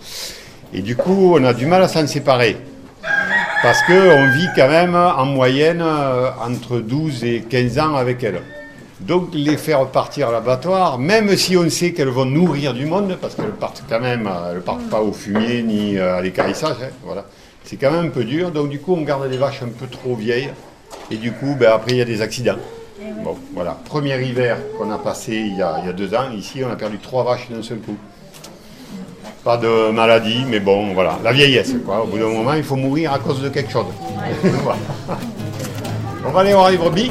Et 0.75 0.81
du 0.81 0.97
coup, 0.97 1.35
on 1.37 1.45
a 1.45 1.53
du 1.53 1.67
mal 1.67 1.83
à 1.83 1.89
s'en 1.89 2.07
séparer. 2.07 2.57
Parce 3.63 3.83
qu'on 3.83 4.29
vit 4.33 4.49
quand 4.57 4.69
même 4.69 4.95
en 4.95 5.25
moyenne 5.27 5.83
euh, 5.83 6.31
entre 6.41 6.79
12 6.79 7.25
et 7.25 7.41
15 7.49 7.79
ans 7.79 7.95
avec 7.95 8.25
elles. 8.25 8.41
Donc 9.07 9.31
les 9.33 9.57
faire 9.57 9.87
partir 9.87 10.29
à 10.29 10.33
l'abattoir, 10.33 10.99
même 10.99 11.37
si 11.37 11.57
on 11.57 11.69
sait 11.69 11.93
qu'elles 11.93 12.09
vont 12.09 12.25
nourrir 12.25 12.73
du 12.73 12.87
monde, 12.87 13.19
parce 13.21 13.35
qu'elles 13.35 13.51
partent 13.51 13.83
quand 13.89 14.01
même, 14.01 14.31
elles 14.51 14.61
partent 14.61 14.89
pas 14.89 15.01
au 15.01 15.13
fumier 15.13 15.63
ni 15.63 15.99
euh, 15.99 16.19
à 16.19 16.21
l'écarissage, 16.21 16.77
hein, 16.83 16.91
voilà. 17.05 17.25
C'est 17.65 17.77
quand 17.77 17.91
même 17.91 18.07
un 18.07 18.11
peu 18.11 18.25
dur, 18.25 18.53
donc 18.53 18.69
du 18.69 18.79
coup 18.79 18.95
on 18.95 19.03
garde 19.03 19.29
des 19.29 19.39
vaches 19.39 19.63
un 19.63 19.69
peu 19.69 19.87
trop 19.87 20.15
vieilles, 20.15 20.51
et 21.11 21.17
du 21.17 21.33
coup 21.33 21.57
ben, 21.59 21.73
après 21.73 21.93
il 21.93 21.97
y 21.99 22.01
a 22.01 22.05
des 22.05 22.23
accidents. 22.23 22.59
Bon, 23.25 23.37
voilà. 23.55 23.77
Premier 23.85 24.21
hiver 24.25 24.59
qu'on 24.79 24.91
a 24.91 24.99
passé 24.99 25.35
il 25.35 25.57
y 25.57 25.63
a, 25.63 25.79
il 25.83 25.87
y 25.87 25.89
a 25.89 25.93
deux 25.93 26.15
ans, 26.15 26.31
ici 26.33 26.63
on 26.65 26.71
a 26.71 26.77
perdu 26.77 26.99
trois 26.99 27.25
vaches 27.25 27.51
d'un 27.51 27.63
seul 27.63 27.79
coup. 27.79 27.97
Pas 29.43 29.57
de 29.57 29.91
maladie, 29.91 30.45
mais 30.49 30.61
bon, 30.61 30.95
voilà, 30.95 31.19
la 31.25 31.33
vieillesse, 31.33 31.75
quoi. 31.85 32.05
Au 32.05 32.07
bout 32.07 32.19
d'un 32.19 32.29
moment, 32.29 32.53
il 32.53 32.63
faut 32.63 32.77
mourir 32.77 33.13
à 33.13 33.19
cause 33.19 33.43
de 33.43 33.49
quelque 33.49 33.73
chose. 33.73 33.87
Voilà. 34.63 34.79
On 36.25 36.31
va 36.31 36.41
aller 36.41 36.53
voir 36.53 36.71
les 36.71 36.77
brebis. 36.77 37.11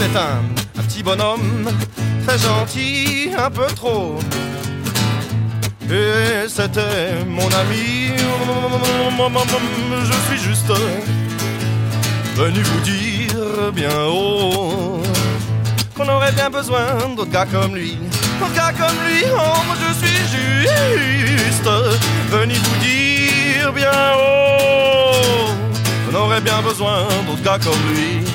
C'était 0.00 0.16
un, 0.16 0.42
un 0.78 0.82
petit 0.84 1.02
bonhomme, 1.02 1.68
très 2.26 2.38
gentil, 2.38 3.30
un 3.36 3.50
peu 3.50 3.66
trop. 3.66 4.18
Et 5.90 6.48
c'était 6.48 7.22
mon 7.26 7.44
ami. 7.44 8.14
Je 10.04 10.12
suis 10.28 10.48
juste 10.48 10.72
venu 12.34 12.62
vous 12.62 12.80
dire 12.80 13.72
bien 13.74 14.06
haut 14.06 15.02
qu'on 15.94 16.08
aurait 16.08 16.32
bien 16.32 16.48
besoin 16.48 16.86
d'autres 17.14 17.30
gars 17.30 17.44
comme 17.44 17.74
lui. 17.74 17.98
D'autres 18.40 18.54
gars 18.54 18.72
comme 18.72 18.96
lui, 19.06 19.24
oh, 19.26 19.56
moi 19.66 19.76
je 19.86 19.92
suis 19.98 21.36
juste 21.36 21.68
venu 22.30 22.54
vous 22.54 22.76
dire 22.78 23.70
bien 23.74 23.90
haut 24.16 25.50
qu'on 26.06 26.18
aurait 26.18 26.40
bien 26.40 26.62
besoin 26.62 27.02
d'autres 27.26 27.42
gars 27.42 27.58
comme 27.58 27.94
lui. 27.94 28.29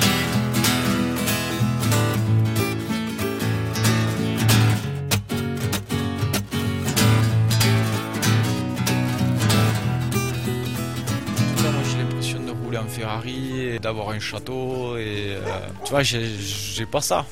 Et 13.26 13.78
d'avoir 13.78 14.10
un 14.10 14.20
château 14.20 14.96
et 14.96 15.34
euh, 15.34 15.40
tu 15.84 15.90
vois 15.90 16.02
j'ai 16.02 16.86
pas 16.90 17.00
ça. 17.00 17.26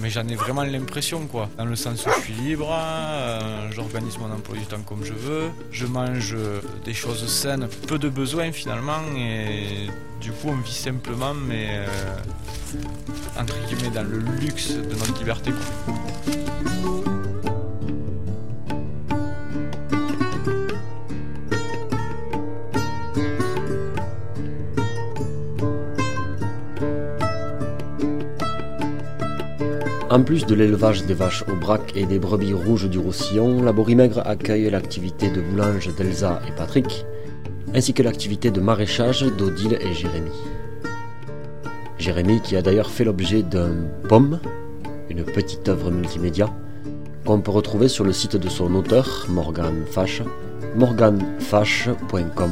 Mais 0.00 0.08
j'en 0.08 0.26
ai 0.26 0.36
vraiment 0.36 0.62
l'impression 0.62 1.26
quoi. 1.26 1.50
Dans 1.58 1.66
le 1.66 1.76
sens 1.76 2.06
où 2.06 2.10
je 2.16 2.22
suis 2.22 2.32
libre 2.34 2.68
euh, 2.72 3.70
j'organise 3.70 4.18
mon 4.18 4.32
emploi 4.32 4.56
du 4.56 4.64
temps 4.64 4.80
comme 4.86 5.04
je 5.04 5.12
veux. 5.12 5.50
Je 5.70 5.86
mange 5.86 6.36
des 6.84 6.94
choses 6.94 7.26
saines 7.26 7.68
peu 7.86 7.98
de 7.98 8.08
besoins 8.08 8.52
finalement 8.52 9.02
et 9.16 9.88
du 10.20 10.32
coup 10.32 10.48
on 10.48 10.56
vit 10.56 10.72
simplement 10.72 11.34
mais 11.34 11.66
euh, 11.70 11.86
entre 13.38 13.54
guillemets 13.66 13.90
dans 13.94 14.02
le 14.04 14.18
luxe 14.40 14.72
de 14.72 14.94
notre 14.94 15.18
liberté. 15.18 15.52
En 30.12 30.22
plus 30.22 30.44
de 30.44 30.54
l'élevage 30.54 31.06
des 31.06 31.14
vaches 31.14 31.42
au 31.50 31.56
brac 31.56 31.92
et 31.96 32.04
des 32.04 32.18
brebis 32.18 32.52
rouges 32.52 32.90
du 32.90 32.98
Roussillon, 32.98 33.62
la 33.62 33.72
Borimègre 33.72 34.20
accueille 34.26 34.68
l'activité 34.68 35.30
de 35.30 35.40
boulange 35.40 35.88
d'Elsa 35.96 36.42
et 36.46 36.52
Patrick, 36.52 37.06
ainsi 37.74 37.94
que 37.94 38.02
l'activité 38.02 38.50
de 38.50 38.60
maraîchage 38.60 39.22
d'Odile 39.22 39.78
et 39.80 39.94
Jérémy. 39.94 40.30
Jérémy 41.96 42.42
qui 42.42 42.56
a 42.56 42.62
d'ailleurs 42.62 42.90
fait 42.90 43.04
l'objet 43.04 43.42
d'un 43.42 43.72
pomme, 44.06 44.38
une 45.08 45.24
petite 45.24 45.70
œuvre 45.70 45.90
multimédia, 45.90 46.50
qu'on 47.24 47.40
peut 47.40 47.50
retrouver 47.50 47.88
sur 47.88 48.04
le 48.04 48.12
site 48.12 48.36
de 48.36 48.50
son 48.50 48.74
auteur, 48.74 49.24
Morgan 49.30 49.84
Fash, 49.90 50.20
morganfash.com. 50.76 52.50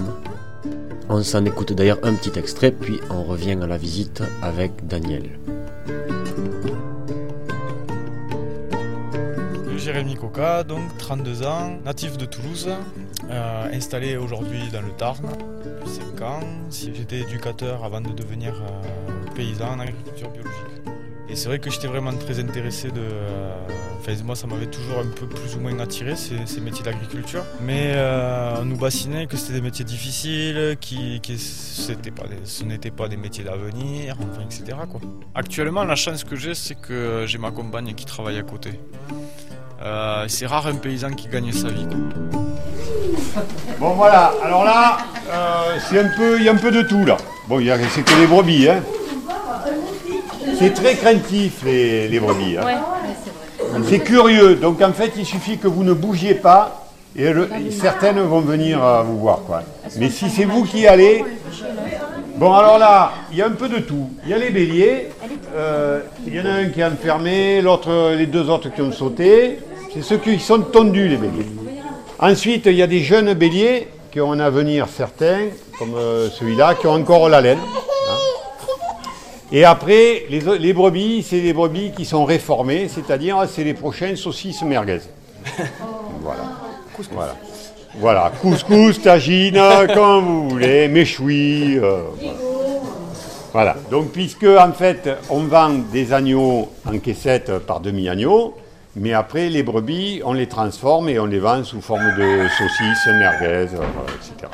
On 1.11 1.23
s'en 1.23 1.45
écoute 1.45 1.75
d'ailleurs 1.75 2.01
un 2.05 2.15
petit 2.15 2.39
extrait, 2.39 2.71
puis 2.71 3.01
on 3.11 3.23
revient 3.23 3.59
à 3.61 3.67
la 3.67 3.77
visite 3.77 4.23
avec 4.41 4.87
Daniel. 4.87 5.29
Coca, 10.21 10.65
donc 10.65 10.97
32 10.99 11.47
ans, 11.47 11.79
natif 11.83 12.19
de 12.19 12.27
Toulouse, 12.27 12.69
euh, 13.31 13.69
installé 13.73 14.19
aujourd'hui 14.19 14.69
dans 14.71 14.83
le 14.83 14.91
Tarn 14.91 15.17
depuis 15.65 15.91
5 16.17 16.23
ans. 16.23 16.41
J'étais 16.71 17.21
éducateur 17.21 17.83
avant 17.85 18.03
de 18.03 18.11
devenir 18.11 18.53
euh, 18.55 19.35
paysan 19.35 19.71
en 19.77 19.81
agriculture 19.81 20.29
biologique. 20.31 20.57
Et 21.31 21.37
c'est 21.37 21.49
vrai 21.49 21.59
que 21.59 21.71
j'étais 21.71 21.87
vraiment 21.87 22.13
très 22.13 22.39
intéressé 22.39 22.89
de. 22.89 23.01
euh, 23.01 23.55
Enfin, 24.01 24.15
moi, 24.25 24.35
ça 24.35 24.47
m'avait 24.47 24.67
toujours 24.67 24.99
un 25.01 25.09
peu 25.15 25.27
plus 25.27 25.57
ou 25.57 25.61
moins 25.61 25.79
attiré 25.79 26.17
ces, 26.17 26.61
métiers 26.63 26.83
d'agriculture. 26.83 27.45
Mais 27.61 27.95
on 28.59 28.65
nous 28.65 28.79
bassinait 28.79 29.27
que 29.27 29.37
c'était 29.37 29.53
des 29.53 29.61
métiers 29.61 29.85
difficiles, 29.85 30.79
qui, 30.81 31.21
qui 31.21 31.37
ce 31.39 31.93
n'étaient 32.65 32.91
pas 32.91 33.09
des 33.09 33.19
métiers 33.19 33.45
d'avenir, 33.45 34.17
enfin, 34.19 34.41
etc. 34.41 34.79
Quoi. 34.91 35.03
Actuellement, 35.35 35.85
la 35.85 35.97
chance 35.97 36.25
que 36.25 36.35
j'ai, 36.35 36.55
c'est 36.55 36.77
que 36.81 37.25
j'ai 37.27 37.37
ma 37.37 37.51
compagne 37.51 37.93
qui 37.95 38.07
travaille 38.07 38.39
à 38.39 38.43
côté. 38.43 38.81
Euh, 39.83 40.25
c'est 40.29 40.47
rare 40.47 40.67
un 40.67 40.75
paysan 40.75 41.11
qui 41.13 41.29
gagne 41.29 41.53
sa 41.53 41.69
vie. 41.69 41.87
quoi. 41.87 42.43
Bon 43.79 43.91
voilà, 43.95 44.33
alors 44.45 44.65
là, 44.65 44.99
euh, 45.33 45.79
c'est 45.89 45.99
un 46.01 46.11
peu, 46.17 46.37
il 46.39 46.45
y 46.45 46.49
a 46.49 46.53
un 46.53 46.57
peu 46.57 46.71
de 46.71 46.83
tout 46.83 47.05
là. 47.07 47.17
Bon, 47.49 47.61
il 47.61 47.67
y 47.67 47.71
a- 47.71 47.79
c'est 47.91 48.03
que 48.03 48.15
les 48.21 48.27
brebis, 48.27 48.69
hein. 48.69 48.83
C'est 50.59 50.75
très 50.75 50.95
craintif 50.97 51.63
les, 51.65 52.09
les 52.09 52.21
brebis. 52.21 52.59
hein. 52.59 52.67
C'est 53.89 54.01
curieux, 54.01 54.57
donc 54.57 54.83
en 54.83 54.93
fait 54.93 55.13
il 55.17 55.25
suffit 55.25 55.57
que 55.57 55.69
vous 55.69 55.85
ne 55.85 55.93
bougiez 55.95 56.35
pas 56.35 56.87
et 57.17 57.33
le- 57.33 57.49
certaines 57.71 58.21
vont 58.21 58.41
venir 58.41 58.85
euh, 58.85 59.03
vous 59.03 59.19
voir 59.19 59.39
quoi. 59.47 59.63
Mais 59.97 60.11
si 60.11 60.29
c'est 60.29 60.45
vous 60.45 60.65
qui 60.65 60.87
allez, 60.87 61.25
bon 62.37 62.53
alors 62.53 62.79
là, 62.79 63.13
il 63.33 63.39
y 63.39 63.43
a 63.43 63.47
un 63.47 63.51
peu 63.53 63.69
de 63.71 63.79
tout. 63.79 64.11
Il 64.25 64.31
y 64.31 64.35
a 64.35 64.39
les 64.39 64.51
béliers, 64.51 65.09
euh, 65.55 66.01
il 66.27 66.35
y 66.35 66.41
en 66.41 66.45
a 66.47 66.51
un 66.51 66.69
qui 66.69 66.81
est 66.81 66.85
enfermé, 66.85 67.63
l'autre, 67.63 68.13
les 68.17 68.27
deux 68.27 68.51
autres 68.51 68.69
qui 68.75 68.83
ont 68.83 68.93
sauté. 68.93 69.61
C'est 69.93 70.03
ceux 70.03 70.19
qui 70.19 70.39
sont 70.39 70.61
tondus 70.61 71.09
les 71.09 71.17
béliers. 71.17 71.47
Ensuite, 72.19 72.67
il 72.67 72.75
y 72.75 72.83
a 72.83 72.87
des 72.87 73.01
jeunes 73.01 73.33
béliers 73.35 73.89
qui 74.13 74.21
ont 74.21 74.33
un 74.33 74.41
avenir 74.41 74.87
certain, 74.89 75.47
comme 75.79 75.95
euh, 75.95 76.29
celui-là, 76.31 76.75
qui 76.75 76.87
ont 76.87 76.93
encore 76.93 77.29
la 77.29 77.41
laine. 77.41 77.59
hein. 77.59 78.15
Et 79.53 79.65
après, 79.65 80.25
les, 80.31 80.73
brebis, 80.73 81.25
c'est 81.29 81.41
les 81.41 81.53
brebis 81.53 81.93
qui 81.97 82.05
sont 82.05 82.25
réformées, 82.25 82.89
c'est-à-dire 82.89 83.45
c'est 83.49 83.65
les 83.65 83.75
prochaines 83.75 84.17
saucisses 84.17 84.63
merguez. 84.63 85.01
Voilà. 86.23 86.43
Voilà. 87.13 87.37
Voilà, 87.99 88.33
couscous, 88.43 89.01
tagine, 89.03 89.59
comme 89.95 90.25
vous 90.25 90.49
voulez, 90.51 90.87
méchoui. 90.87 91.79
euh, 91.79 92.03
voilà. 92.21 92.37
Voilà. 93.53 93.77
Donc, 93.91 94.11
puisque 94.13 94.45
en 94.45 94.73
fait, 94.73 95.09
on 95.31 95.41
vend 95.41 95.71
des 95.93 96.13
agneaux 96.13 96.69
en 96.87 96.99
caissette 96.99 97.51
par 97.61 97.81
demi-agneau, 97.81 98.55
mais 98.97 99.13
après, 99.13 99.49
les 99.49 99.63
brebis, 99.63 100.21
on 100.25 100.33
les 100.33 100.47
transforme 100.49 101.09
et 101.09 101.19
on 101.19 101.27
les 101.27 101.39
vend 101.39 101.63
sous 101.65 101.81
forme 101.81 102.15
de 102.19 102.49
saucisses, 102.59 103.07
merguez, 103.07 103.69
euh, 103.75 104.15
etc. 104.17 104.51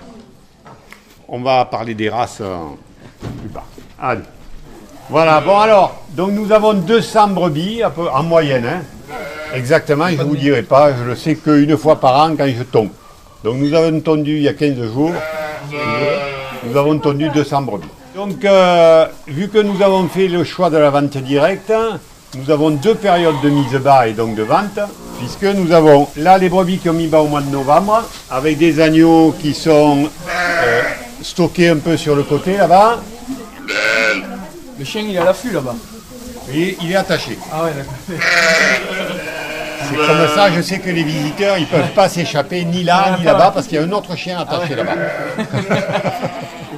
On 1.29 1.41
va 1.41 1.65
parler 1.65 1.95
des 1.95 2.09
races 2.09 2.39
euh, 2.41 2.57
plus 3.41 3.49
bas. 3.49 3.65
Allez. 4.01 4.21
Voilà, 5.09 5.41
bon 5.41 5.57
alors, 5.59 6.03
donc 6.11 6.33
nous 6.33 6.51
avons 6.53 6.75
200 6.75 7.29
brebis 7.29 7.83
en 7.85 8.23
moyenne. 8.25 8.67
hein. 8.67 8.83
Exactement, 9.55 10.09
je 10.09 10.17
ne 10.17 10.25
vous 10.25 10.37
dirai 10.37 10.63
pas, 10.63 10.93
je 10.97 11.05
le 11.05 11.15
sais 11.15 11.37
qu'une 11.37 11.77
fois 11.79 12.01
par 12.01 12.17
an 12.21 12.35
quand 12.37 12.47
je 12.49 12.63
tombe. 12.65 12.91
Donc 13.45 13.57
nous 13.57 13.73
avons 13.73 14.01
tondu 14.01 14.37
il 14.37 14.43
y 14.43 14.49
a 14.49 14.55
15 14.55 14.93
jours, 14.93 15.13
nous 16.65 16.77
avons 16.77 16.99
tondu 16.99 17.29
200 17.31 17.63
brebis. 17.63 17.87
Donc 18.15 18.45
euh, 18.45 19.07
vu 19.29 19.49
que 19.49 19.59
nous 19.59 19.81
avons 19.83 20.09
fait 20.09 20.27
le 20.27 20.43
choix 20.43 20.69
de 20.71 20.77
la 20.79 20.91
vente 20.91 21.17
directe, 21.19 21.73
nous 22.37 22.51
avons 22.51 22.71
deux 22.71 22.95
périodes 22.95 23.41
de 23.43 23.49
mise 23.51 23.73
bas 23.75 24.07
et 24.07 24.13
donc 24.13 24.35
de 24.35 24.43
vente, 24.43 24.79
puisque 25.19 25.45
nous 25.45 25.73
avons 25.73 26.09
là 26.17 26.39
les 26.39 26.49
brebis 26.49 26.79
qui 26.79 26.89
ont 26.91 26.95
mis 26.95 27.07
bas 27.07 27.21
au 27.21 27.27
mois 27.29 27.41
de 27.41 27.51
novembre, 27.51 28.05
avec 28.31 28.59
des 28.59 28.81
agneaux 28.81 29.35
qui 29.41 29.55
sont 29.55 30.05
euh, 30.29 30.83
stockés 31.23 31.69
un 31.71 31.79
peu 31.79 31.97
sur 31.97 32.15
le 32.15 32.23
côté 32.23 32.57
là-bas, 32.57 32.99
Le 34.79 34.85
chien 34.85 35.03
il 35.03 35.15
est 35.15 35.19
à 35.19 35.25
l'affût 35.25 35.53
là-bas. 35.53 35.75
et 36.53 36.77
il 36.83 36.93
est 36.93 36.97
attaché. 36.97 37.39
Ah 37.53 37.65
ouais 37.65 37.71
d'accord. 37.75 37.95
C'est 39.89 39.97
comme 39.97 40.29
ça, 40.35 40.51
je 40.51 40.61
sais 40.63 40.81
que 40.81 40.91
les 40.91 41.05
visiteurs, 41.05 41.57
ils 41.59 41.63
ne 41.63 41.67
peuvent 41.67 41.93
pas 41.95 42.09
s'échapper 42.09 42.65
ni 42.65 42.83
là, 42.83 43.17
ni 43.19 43.25
là-bas, 43.25 43.53
parce 43.55 43.67
qu'il 43.67 43.79
y 43.79 43.81
a 43.81 43.85
un 43.85 43.93
autre 43.93 44.17
chien 44.17 44.39
attaché 44.39 44.75
là-bas. 44.75 44.95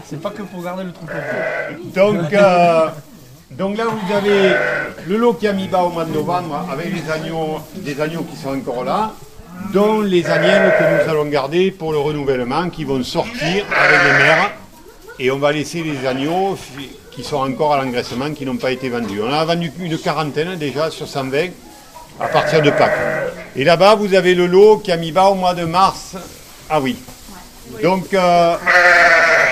C'est 0.08 0.20
pas 0.20 0.30
que 0.30 0.42
pour 0.42 0.62
garder 0.62 0.84
le 0.84 0.92
troupeau. 0.92 1.12
Donc, 1.94 2.32
euh, 2.32 2.86
donc 3.58 3.76
là, 3.76 3.84
vous 3.86 4.14
avez 4.14 4.54
le 5.06 5.16
lot 5.16 5.34
qui 5.34 5.48
a 5.48 5.52
mis 5.52 5.66
bas 5.66 5.82
au 5.82 5.90
mois 5.90 6.04
de 6.04 6.12
novembre, 6.12 6.64
avec 6.70 6.86
les 6.94 7.10
agneaux, 7.10 7.58
des 7.74 8.00
agneaux 8.00 8.22
qui 8.22 8.36
sont 8.36 8.50
encore 8.50 8.84
là, 8.84 9.12
dont 9.72 10.00
les 10.00 10.26
agnelles 10.30 10.72
que 10.78 11.04
nous 11.04 11.10
allons 11.10 11.26
garder 11.26 11.72
pour 11.72 11.92
le 11.92 11.98
renouvellement, 11.98 12.70
qui 12.70 12.84
vont 12.84 13.02
sortir 13.02 13.64
avec 13.76 14.00
les 14.04 14.24
mères, 14.24 14.52
et 15.18 15.30
on 15.32 15.38
va 15.38 15.50
laisser 15.50 15.82
les 15.82 16.06
agneaux 16.06 16.56
qui 17.10 17.24
sont 17.24 17.38
encore 17.38 17.74
à 17.74 17.82
l'engraissement, 17.82 18.32
qui 18.32 18.46
n'ont 18.46 18.56
pas 18.56 18.70
été 18.70 18.88
vendus. 18.88 19.20
On 19.20 19.32
a 19.32 19.44
vendu 19.44 19.72
une 19.80 19.98
quarantaine 19.98 20.56
déjà 20.56 20.90
sur 20.90 21.08
120 21.08 21.48
à 22.20 22.28
partir 22.28 22.62
de 22.62 22.70
Pâques. 22.70 22.92
Et 23.56 23.64
là-bas, 23.64 23.96
vous 23.96 24.14
avez 24.14 24.36
le 24.36 24.46
lot 24.46 24.78
qui 24.78 24.92
a 24.92 24.96
mis 24.96 25.10
bas 25.10 25.26
au 25.26 25.34
mois 25.34 25.54
de 25.54 25.64
mars. 25.64 26.14
Ah 26.70 26.80
oui. 26.80 26.96
Donc, 27.82 28.14
euh, 28.14 28.56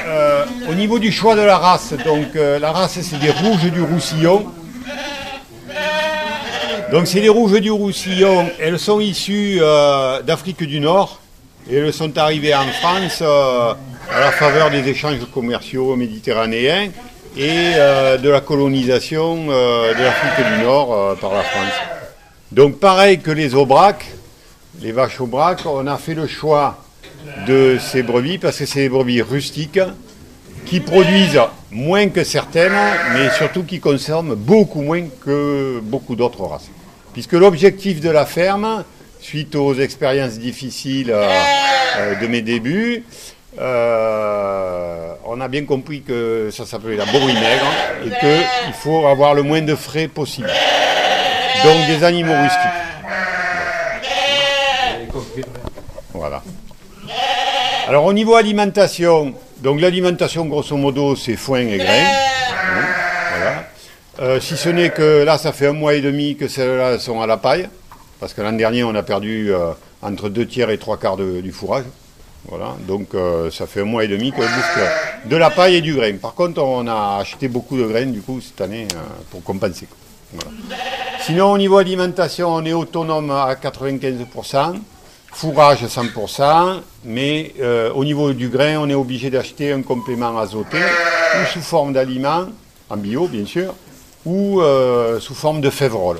euh, 0.06 0.44
au 0.70 0.74
niveau 0.74 0.98
du 1.00 1.10
choix 1.10 1.34
de 1.34 1.40
la 1.40 1.58
race, 1.58 1.92
donc 2.04 2.36
euh, 2.36 2.60
la 2.60 2.70
race 2.70 3.00
c'est 3.00 3.18
des 3.18 3.30
rouges 3.30 3.70
du 3.72 3.82
Roussillon. 3.82 4.46
Donc 6.92 7.08
c'est 7.08 7.20
les 7.20 7.28
rouges 7.28 7.60
du 7.60 7.72
Roussillon, 7.72 8.48
elles 8.60 8.78
sont 8.78 9.00
issues 9.00 9.58
euh, 9.60 10.22
d'Afrique 10.22 10.62
du 10.62 10.78
Nord 10.78 11.20
et 11.68 11.76
elles 11.76 11.92
sont 11.92 12.16
arrivées 12.16 12.54
en 12.54 12.66
France 12.80 13.20
à 13.20 14.20
la 14.20 14.30
faveur 14.30 14.70
des 14.70 14.88
échanges 14.88 15.18
commerciaux 15.34 15.96
méditerranéens 15.96 16.90
et 17.36 17.74
de 18.22 18.28
la 18.28 18.40
colonisation 18.40 19.46
de 19.46 20.02
l'Afrique 20.02 20.46
du 20.46 20.64
Nord 20.64 21.16
par 21.20 21.32
la 21.34 21.42
France. 21.42 21.72
Donc 22.52 22.78
pareil 22.78 23.18
que 23.18 23.32
les 23.32 23.56
aubracs, 23.56 24.06
les 24.80 24.92
vaches 24.92 25.20
aubracs, 25.20 25.66
on 25.66 25.88
a 25.88 25.96
fait 25.96 26.14
le 26.14 26.28
choix 26.28 26.85
de 27.46 27.78
ces 27.80 28.02
brebis 28.02 28.38
parce 28.38 28.58
que 28.58 28.66
c'est 28.66 28.80
des 28.80 28.88
brebis 28.88 29.22
rustiques 29.22 29.80
qui 30.64 30.80
produisent 30.80 31.40
moins 31.70 32.08
que 32.08 32.24
certaines, 32.24 32.72
mais 33.12 33.30
surtout 33.30 33.62
qui 33.62 33.80
consomment 33.80 34.34
beaucoup 34.34 34.82
moins 34.82 35.04
que 35.24 35.80
beaucoup 35.82 36.16
d'autres 36.16 36.44
races. 36.44 36.70
Puisque 37.12 37.32
l'objectif 37.32 38.00
de 38.00 38.10
la 38.10 38.26
ferme, 38.26 38.84
suite 39.20 39.54
aux 39.54 39.74
expériences 39.74 40.38
difficiles 40.38 41.10
euh, 41.10 41.28
euh, 41.98 42.14
de 42.20 42.26
mes 42.26 42.42
débuts, 42.42 43.04
euh, 43.58 45.14
on 45.24 45.40
a 45.40 45.48
bien 45.48 45.64
compris 45.64 46.02
que 46.02 46.50
ça 46.52 46.66
s'appelait 46.66 46.96
la 46.96 47.06
bourrie 47.06 47.34
maigre 47.34 47.72
et 48.04 48.10
qu'il 48.10 48.74
faut 48.74 49.06
avoir 49.06 49.34
le 49.34 49.42
moins 49.42 49.62
de 49.62 49.74
frais 49.74 50.08
possible. 50.08 50.50
Donc 51.64 51.86
des 51.86 52.04
animaux 52.04 52.34
rustiques. 52.34 52.60
Voilà. 56.12 56.42
Alors 57.88 58.04
au 58.04 58.12
niveau 58.12 58.34
alimentation, 58.34 59.32
donc 59.62 59.80
l'alimentation 59.80 60.44
grosso 60.46 60.76
modo 60.76 61.14
c'est 61.14 61.36
foin 61.36 61.60
et 61.60 61.78
grains. 61.78 61.86
hein, 61.86 62.84
voilà. 63.36 63.64
Euh, 64.20 64.40
si 64.40 64.56
ce 64.56 64.68
n'est 64.70 64.90
que 64.90 65.22
là 65.22 65.38
ça 65.38 65.52
fait 65.52 65.68
un 65.68 65.72
mois 65.72 65.94
et 65.94 66.00
demi 66.00 66.36
que 66.36 66.48
celles-là 66.48 66.98
sont 66.98 67.20
à 67.20 67.26
la 67.26 67.36
paille, 67.36 67.68
parce 68.18 68.34
que 68.34 68.42
l'an 68.42 68.52
dernier 68.52 68.82
on 68.82 68.94
a 68.94 69.02
perdu 69.02 69.52
euh, 69.52 69.70
entre 70.02 70.28
deux 70.28 70.46
tiers 70.46 70.70
et 70.70 70.78
trois 70.78 70.96
quarts 70.96 71.16
de- 71.16 71.40
du 71.40 71.52
fourrage. 71.52 71.84
Voilà, 72.48 72.76
donc 72.86 73.08
euh, 73.14 73.50
ça 73.50 73.66
fait 73.66 73.80
un 73.80 73.84
mois 73.84 74.04
et 74.04 74.08
demi 74.08 74.30
bouffent 74.30 74.74
que 75.24 75.28
de 75.28 75.36
la 75.36 75.50
paille 75.50 75.76
et 75.76 75.80
du 75.80 75.94
grain. 75.94 76.16
Par 76.16 76.34
contre 76.34 76.62
on 76.62 76.86
a 76.88 77.18
acheté 77.20 77.46
beaucoup 77.48 77.76
de 77.76 77.84
graines 77.86 78.12
du 78.12 78.20
coup 78.20 78.40
cette 78.40 78.60
année 78.60 78.86
pour 79.30 79.42
compenser. 79.44 79.86
Voilà. 80.32 80.50
Sinon 81.20 81.52
au 81.52 81.58
niveau 81.58 81.78
alimentation 81.78 82.48
on 82.52 82.64
est 82.64 82.72
autonome 82.72 83.30
à 83.30 83.54
95% 83.54 84.74
fourrage 85.32 85.84
100%, 85.84 86.80
mais 87.04 87.52
euh, 87.60 87.92
au 87.92 88.04
niveau 88.04 88.32
du 88.32 88.48
grain, 88.48 88.78
on 88.78 88.88
est 88.88 88.94
obligé 88.94 89.30
d'acheter 89.30 89.72
un 89.72 89.82
complément 89.82 90.38
azoté, 90.38 90.78
ou 90.78 91.46
sous 91.52 91.60
forme 91.60 91.92
d'aliment, 91.92 92.46
en 92.88 92.96
bio 92.96 93.28
bien 93.28 93.44
sûr, 93.44 93.74
ou 94.24 94.60
euh, 94.60 95.20
sous 95.20 95.34
forme 95.34 95.60
de 95.60 95.70
févrole, 95.70 96.18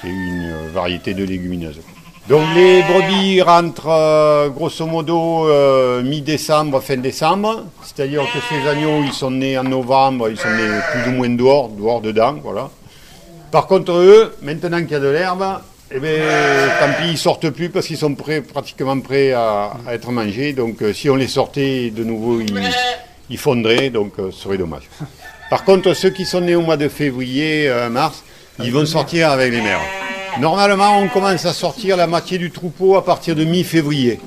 qui 0.00 0.08
est 0.08 0.10
une 0.10 0.68
variété 0.72 1.14
de 1.14 1.24
légumineuse. 1.24 1.80
Donc 2.28 2.42
les 2.54 2.82
brebis 2.84 3.42
rentrent 3.42 3.88
euh, 3.88 4.48
grosso 4.48 4.86
modo 4.86 5.48
euh, 5.48 6.02
mi-décembre, 6.02 6.80
fin 6.80 6.96
décembre. 6.96 7.64
C'est-à-dire 7.82 8.22
que 8.32 8.38
ces 8.48 8.68
agneaux, 8.68 9.02
ils 9.04 9.12
sont 9.12 9.32
nés 9.32 9.58
en 9.58 9.64
novembre, 9.64 10.30
ils 10.30 10.38
sont 10.38 10.50
nés 10.50 10.70
plus 10.92 11.10
ou 11.10 11.16
moins 11.16 11.28
dehors, 11.28 11.68
dehors 11.68 12.00
dedans, 12.00 12.36
voilà. 12.40 12.70
Par 13.50 13.66
contre, 13.66 13.92
eux, 13.92 14.36
maintenant 14.40 14.80
qu'il 14.82 14.92
y 14.92 14.94
a 14.94 15.00
de 15.00 15.08
l'herbe, 15.08 15.44
eh 15.94 16.00
bien, 16.00 16.10
tant 16.80 17.02
pis, 17.02 17.10
ils 17.10 17.18
sortent 17.18 17.50
plus 17.50 17.68
parce 17.68 17.86
qu'ils 17.86 17.98
sont 17.98 18.14
pratiquement 18.14 18.98
prêts 19.00 19.32
à, 19.32 19.72
être 19.90 20.10
mangés. 20.10 20.52
Donc 20.52 20.82
euh, 20.82 20.92
si 20.92 21.10
on 21.10 21.16
les 21.16 21.28
sortait 21.28 21.90
de 21.90 22.02
nouveau, 22.02 22.40
ils, 23.28 23.38
fondraient, 23.38 23.90
donc 23.90 24.12
euh, 24.18 24.30
ce 24.30 24.44
serait 24.44 24.58
dommage. 24.58 24.88
Par 25.50 25.64
contre, 25.64 25.92
ceux 25.92 26.10
qui 26.10 26.24
sont 26.24 26.40
nés 26.40 26.54
au 26.54 26.62
mois 26.62 26.78
de 26.78 26.88
février, 26.88 27.68
euh, 27.68 27.90
mars, 27.90 28.24
ils 28.62 28.72
vont 28.72 28.86
sortir 28.86 29.30
avec 29.30 29.52
les 29.52 29.60
mères. 29.60 29.80
Normalement, 30.40 30.98
on 30.98 31.08
commence 31.08 31.44
à 31.44 31.52
sortir 31.52 31.96
la 31.98 32.06
moitié 32.06 32.38
du 32.38 32.50
troupeau 32.50 32.96
à 32.96 33.04
partir 33.04 33.36
de 33.36 33.44
mi-février. 33.44 34.18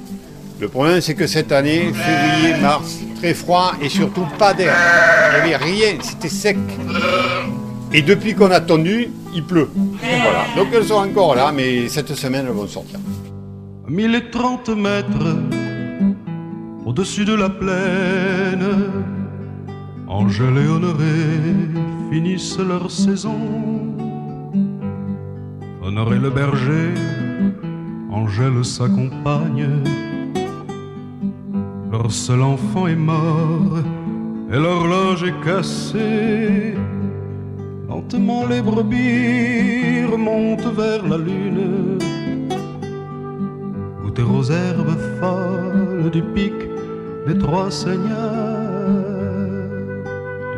Le 0.59 0.69
problème, 0.69 1.01
c'est 1.01 1.15
que 1.15 1.25
cette 1.25 1.51
année, 1.51 1.91
février, 1.93 2.61
mars, 2.61 2.99
très 3.17 3.33
froid 3.33 3.73
et 3.81 3.89
surtout 3.89 4.27
pas 4.37 4.53
d'air. 4.53 4.75
Il 5.37 5.47
n'y 5.47 5.53
avait 5.55 5.65
rien, 5.65 5.97
c'était 6.01 6.29
sec. 6.29 6.57
Et 7.93 8.01
depuis 8.01 8.33
qu'on 8.33 8.51
a 8.51 8.59
tendu, 8.59 9.09
il 9.33 9.43
pleut. 9.43 9.69
Voilà. 9.73 10.45
Donc 10.55 10.67
elles 10.73 10.85
sont 10.85 10.95
encore 10.95 11.35
là, 11.35 11.51
mais 11.51 11.87
cette 11.87 12.13
semaine, 12.13 12.45
elles 12.47 12.53
vont 12.53 12.67
sortir. 12.67 12.99
À 13.87 13.91
1030 13.91 14.69
mètres 14.69 15.37
au-dessus 16.85 17.25
de 17.25 17.33
la 17.33 17.49
plaine, 17.49 18.91
Angèle 20.07 20.57
et 20.57 20.67
Honoré 20.67 21.05
finissent 22.11 22.59
leur 22.59 22.89
saison. 22.91 23.37
Honoré 25.81 26.17
le 26.19 26.29
berger, 26.29 26.93
Angèle 28.11 28.63
sa 28.63 28.87
compagne. 28.87 29.69
Leur 31.91 32.11
seul 32.11 32.41
enfant 32.41 32.87
est 32.87 32.95
mort 32.95 33.79
et 34.51 34.57
l'horloge 34.57 35.23
est 35.23 35.45
cassée. 35.45 36.75
Les 38.17 38.61
brebis 38.61 40.05
remontent 40.09 40.71
vers 40.71 41.05
la 41.05 41.17
lune. 41.17 41.97
Goûter 44.01 44.21
aux 44.21 44.43
herbes 44.43 44.97
folles 45.19 46.09
du 46.11 46.21
pic 46.21 46.53
des 47.27 47.37
trois 47.37 47.69
seigneurs. 47.69 48.05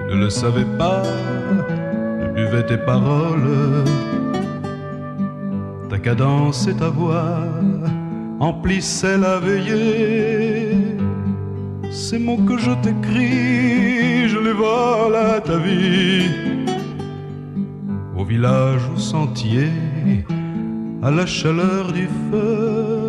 Tu 0.10 0.16
ne 0.16 0.22
le 0.26 0.30
savais 0.30 0.66
pas, 0.78 1.02
tu 2.22 2.28
buvais 2.36 2.66
tes 2.66 2.78
paroles. 2.78 3.84
Ta 5.90 5.98
cadence 5.98 6.68
et 6.68 6.76
ta 6.76 6.90
voix 6.90 7.40
emplissaient 8.40 9.18
la 9.18 9.40
veillée. 9.40 10.98
Ces 11.90 12.20
mots 12.20 12.44
que 12.48 12.58
je 12.58 12.72
t'écris, 12.84 14.30
je 14.30 14.40
les 14.40 14.54
vole 14.54 15.16
à 15.16 15.40
ta 15.40 15.58
vie. 15.58 16.47
Village, 18.28 18.82
au 18.94 19.00
sentier, 19.00 19.70
à 21.02 21.10
la 21.10 21.26
chaleur 21.26 21.94
du 21.94 22.10
feu. 22.30 23.08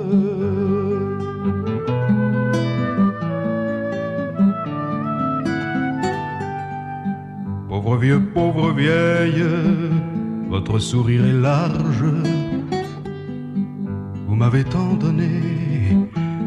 Pauvre 7.69 7.97
vieux, 7.97 8.21
pauvre 8.33 8.73
vieille, 8.73 9.45
votre 10.49 10.79
sourire 10.79 11.25
est 11.25 11.41
large. 11.41 12.05
Vous 14.29 14.37
m'avez 14.37 14.63
tant 14.63 14.95
donné, 14.95 15.43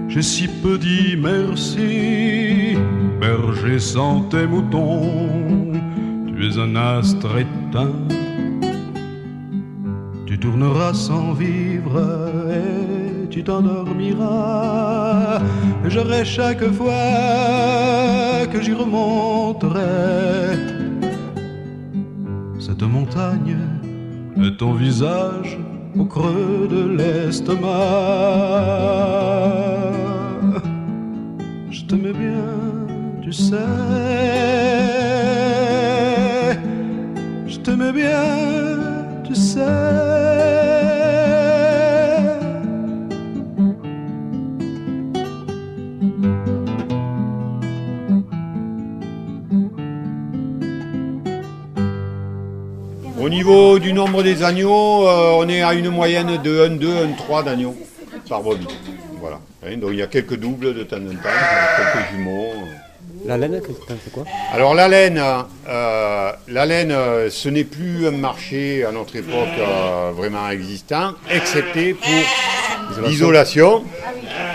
j'ai 0.08 0.22
si 0.22 0.48
peu 0.48 0.78
dit 0.78 1.18
merci. 1.22 2.78
Berger 3.20 3.80
sans 3.80 4.22
tes 4.22 4.48
moutons, 4.48 5.74
tu 6.28 6.48
es 6.48 6.58
un 6.58 6.76
astre 6.78 7.38
éteint. 7.38 8.21
Tourneras 10.42 10.96
sans 10.96 11.34
vivre 11.34 12.02
et 12.50 13.30
tu 13.30 13.44
t'endormiras. 13.44 15.40
J'aurai 15.86 16.26
chaque 16.26 16.68
fois 16.72 18.48
que 18.52 18.60
j'y 18.60 18.74
remonterai 18.74 20.58
cette 22.58 22.82
montagne 22.82 23.58
et 24.44 24.58
ton 24.58 24.74
visage 24.74 25.60
au 25.96 26.06
creux 26.06 26.68
de 26.68 26.98
l'estomac. 26.98 27.70
Je 31.70 31.86
t'aimais 31.86 32.14
bien, 32.14 32.46
tu 33.22 33.32
sais. 33.32 34.51
Niveau 53.32 53.80
du 53.80 53.94
nombre 53.94 54.24
des 54.24 54.44
agneaux, 54.44 55.08
euh, 55.08 55.40
on 55.42 55.48
est 55.48 55.62
à 55.64 55.74
une 55.74 55.90
moyenne 55.90 56.38
de 56.44 56.66
1, 56.66 56.76
2, 56.76 56.98
1, 57.06 57.12
3 57.14 57.44
d'agneaux 57.44 57.76
par 58.28 58.42
brebis. 58.42 58.68
Voilà. 59.22 59.40
Hein, 59.66 59.78
donc 59.78 59.92
il 59.94 60.00
y 60.00 60.02
a 60.02 60.08
quelques 60.08 60.36
doubles 60.36 60.74
de 60.74 60.84
temps 60.84 60.98
en 60.98 61.16
temps, 61.16 61.38
quelques 61.78 62.12
jumeaux. 62.12 62.52
La 63.26 63.38
laine, 63.38 63.62
fais 63.88 64.10
quoi? 64.12 64.26
Alors 64.52 64.74
la 64.74 64.88
laine, 64.88 65.22
euh, 65.70 66.32
la 66.48 66.66
laine, 66.66 66.92
euh, 66.92 67.30
ce 67.30 67.48
n'est 67.50 67.64
plus 67.64 68.06
un 68.08 68.12
marché 68.12 68.84
à 68.84 68.92
notre 68.92 69.16
époque 69.16 69.58
euh, 69.60 70.12
vraiment 70.14 70.50
existant, 70.50 71.14
excepté 71.30 71.94
pour 71.94 73.08
l'isolation. 73.08 73.84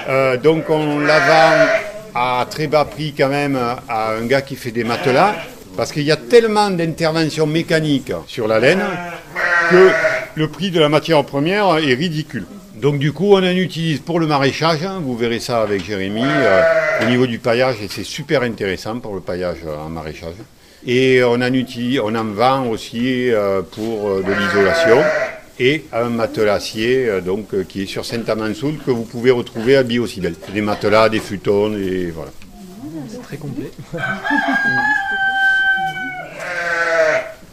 Euh, 0.09 0.37
donc 0.37 0.69
on 0.69 0.99
la 0.99 1.19
vend 1.21 1.67
à 2.15 2.47
très 2.51 2.67
bas 2.67 2.85
prix 2.85 3.15
quand 3.17 3.29
même 3.29 3.59
à 3.89 4.13
un 4.13 4.27
gars 4.27 4.43
qui 4.43 4.57
fait 4.57 4.73
des 4.73 4.85
matelas, 4.85 5.35
parce 5.77 5.93
qu'il 5.93 6.03
y 6.03 6.11
a 6.13 6.17
tellement 6.17 6.71
d'interventions 6.71 7.47
mécaniques 7.47 8.13
sur 8.27 8.49
la 8.49 8.59
laine 8.61 8.83
que 9.71 9.91
le 10.35 10.49
prix 10.49 10.71
de 10.71 10.81
la 10.81 10.89
matière 10.89 11.25
première 11.25 11.79
est 11.79 11.95
ridicule. 11.95 12.47
Donc 12.75 12.99
du 12.99 13.13
coup, 13.13 13.33
on 13.33 13.39
en 13.39 13.57
utilise 13.57 14.01
pour 14.01 14.21
le 14.21 14.27
maraîchage, 14.27 14.83
hein, 14.85 15.01
vous 15.03 15.17
verrez 15.17 15.41
ça 15.41 15.63
avec 15.63 15.85
Jérémy, 15.85 16.23
euh, 16.25 16.63
au 17.03 17.07
niveau 17.07 17.27
du 17.27 17.39
paillage, 17.39 17.77
et 17.83 17.89
c'est 17.89 18.05
super 18.05 18.43
intéressant 18.43 18.99
pour 19.01 19.15
le 19.15 19.21
paillage 19.21 19.59
en 19.67 19.89
maraîchage. 19.89 20.35
Et 20.87 21.25
on 21.25 21.35
en, 21.35 21.53
utilise, 21.53 22.01
on 22.01 22.15
en 22.15 22.25
vend 22.25 22.67
aussi 22.67 23.33
euh, 23.33 23.63
pour 23.63 24.09
euh, 24.09 24.23
de 24.23 24.33
l'isolation 24.33 25.03
et 25.59 25.85
un 25.93 26.11
matelassier 26.11 27.09
euh, 27.09 27.21
donc, 27.21 27.55
euh, 27.55 27.65
qui 27.65 27.83
est 27.83 27.87
sur 27.87 28.05
Saint-Amansoul 28.05 28.77
que 28.85 28.91
vous 28.91 29.05
pouvez 29.05 29.31
retrouver 29.31 29.77
à 29.77 29.83
Biocibel. 29.83 30.35
Des 30.53 30.61
matelas, 30.61 31.09
des 31.09 31.21
futons, 31.21 31.75
et 31.77 32.11
voilà. 32.15 32.31
C'est 33.09 33.23
très 33.23 33.37
complet. 33.37 33.71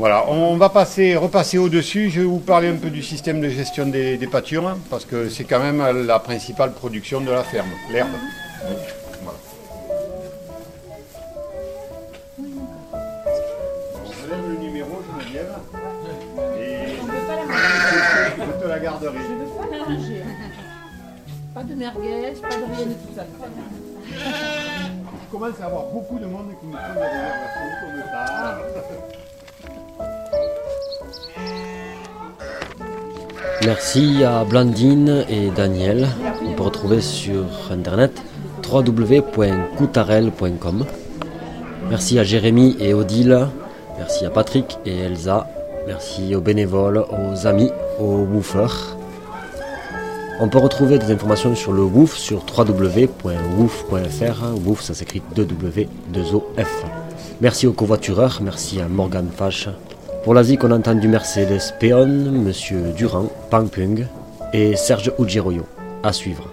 Voilà, 0.03 0.27
on 0.27 0.57
va 0.57 0.67
passer, 0.67 1.15
repasser 1.15 1.57
au-dessus. 1.57 2.09
Je 2.09 2.19
vais 2.19 2.25
vous 2.25 2.39
parler 2.39 2.67
un 2.67 2.75
peu 2.75 2.89
du 2.89 3.01
système 3.01 3.39
de 3.39 3.47
gestion 3.47 3.85
des, 3.85 4.17
des 4.17 4.27
pâtures, 4.27 4.67
hein, 4.67 4.77
parce 4.89 5.05
que 5.05 5.29
c'est 5.29 5.45
quand 5.45 5.61
même 5.61 5.81
la 6.05 6.19
principale 6.19 6.73
production 6.73 7.21
de 7.21 7.31
la 7.31 7.41
ferme, 7.41 7.69
l'herbe. 7.89 8.09
Voilà. 9.23 9.37
On 13.95 14.09
relève 14.23 14.49
le 14.49 14.55
numéro, 14.57 15.01
Geneviève, 15.21 15.53
et 16.59 16.97
je 18.39 18.61
te 18.61 18.67
la 18.67 18.79
garderai. 18.79 19.19
Pas 21.53 21.63
de 21.63 21.75
merguez, 21.75 22.33
pas 22.41 22.49
de 22.49 22.75
rien 22.75 22.87
de 22.87 22.91
tout 22.91 23.13
ça. 23.15 23.23
Je 24.11 25.31
commence 25.31 25.61
à 25.61 25.65
avoir 25.65 25.85
beaucoup 25.85 26.19
de 26.19 26.25
monde 26.25 26.49
qui 26.59 26.67
me 26.67 26.73
font 26.73 26.93
des 26.93 26.99
réservations 26.99 27.71
comme 27.79 28.03
ça. 28.11 28.53
Merci 33.65 34.25
à 34.25 34.43
Blandine 34.43 35.23
et 35.29 35.49
Daniel. 35.49 36.09
On 36.45 36.51
peut 36.53 36.63
retrouver 36.63 36.99
sur 36.99 37.45
internet 37.71 38.11
www.coutarel.com. 38.69 40.85
Merci 41.89 42.19
à 42.19 42.23
Jérémy 42.23 42.75
et 42.81 42.93
Odile. 42.93 43.47
Merci 43.97 44.25
à 44.25 44.29
Patrick 44.29 44.77
et 44.85 44.99
Elsa. 44.99 45.47
Merci 45.87 46.35
aux 46.35 46.41
bénévoles, 46.41 47.05
aux 47.09 47.47
amis, 47.47 47.71
aux 47.99 48.25
woofers. 48.25 48.97
On 50.41 50.49
peut 50.49 50.59
retrouver 50.59 50.99
des 50.99 51.09
informations 51.11 51.55
sur 51.55 51.71
le 51.71 51.83
woof 51.83 52.17
sur 52.17 52.43
www.woof.fr. 52.57 54.43
Woof, 54.65 54.81
ça 54.81 54.93
s'écrit 54.93 55.21
2W, 55.35 55.87
2OF. 56.13 56.67
Merci 57.39 57.65
aux 57.67 57.73
covoitureurs, 57.73 58.39
merci 58.41 58.81
à 58.81 58.89
Morgan 58.89 59.29
Fache 59.33 59.69
Pour 60.23 60.33
la 60.33 60.43
ZIC, 60.43 60.63
on 60.63 60.71
a 60.71 60.77
entendu 60.77 61.09
Mercedes 61.09 61.73
Peon, 61.81 62.07
Monsieur 62.07 62.93
Durand, 62.95 63.29
Pang 63.49 63.67
Pung 63.67 64.07
et 64.53 64.77
Serge 64.77 65.11
Ujiroyo. 65.19 65.65
À 66.01 66.13
suivre. 66.13 66.52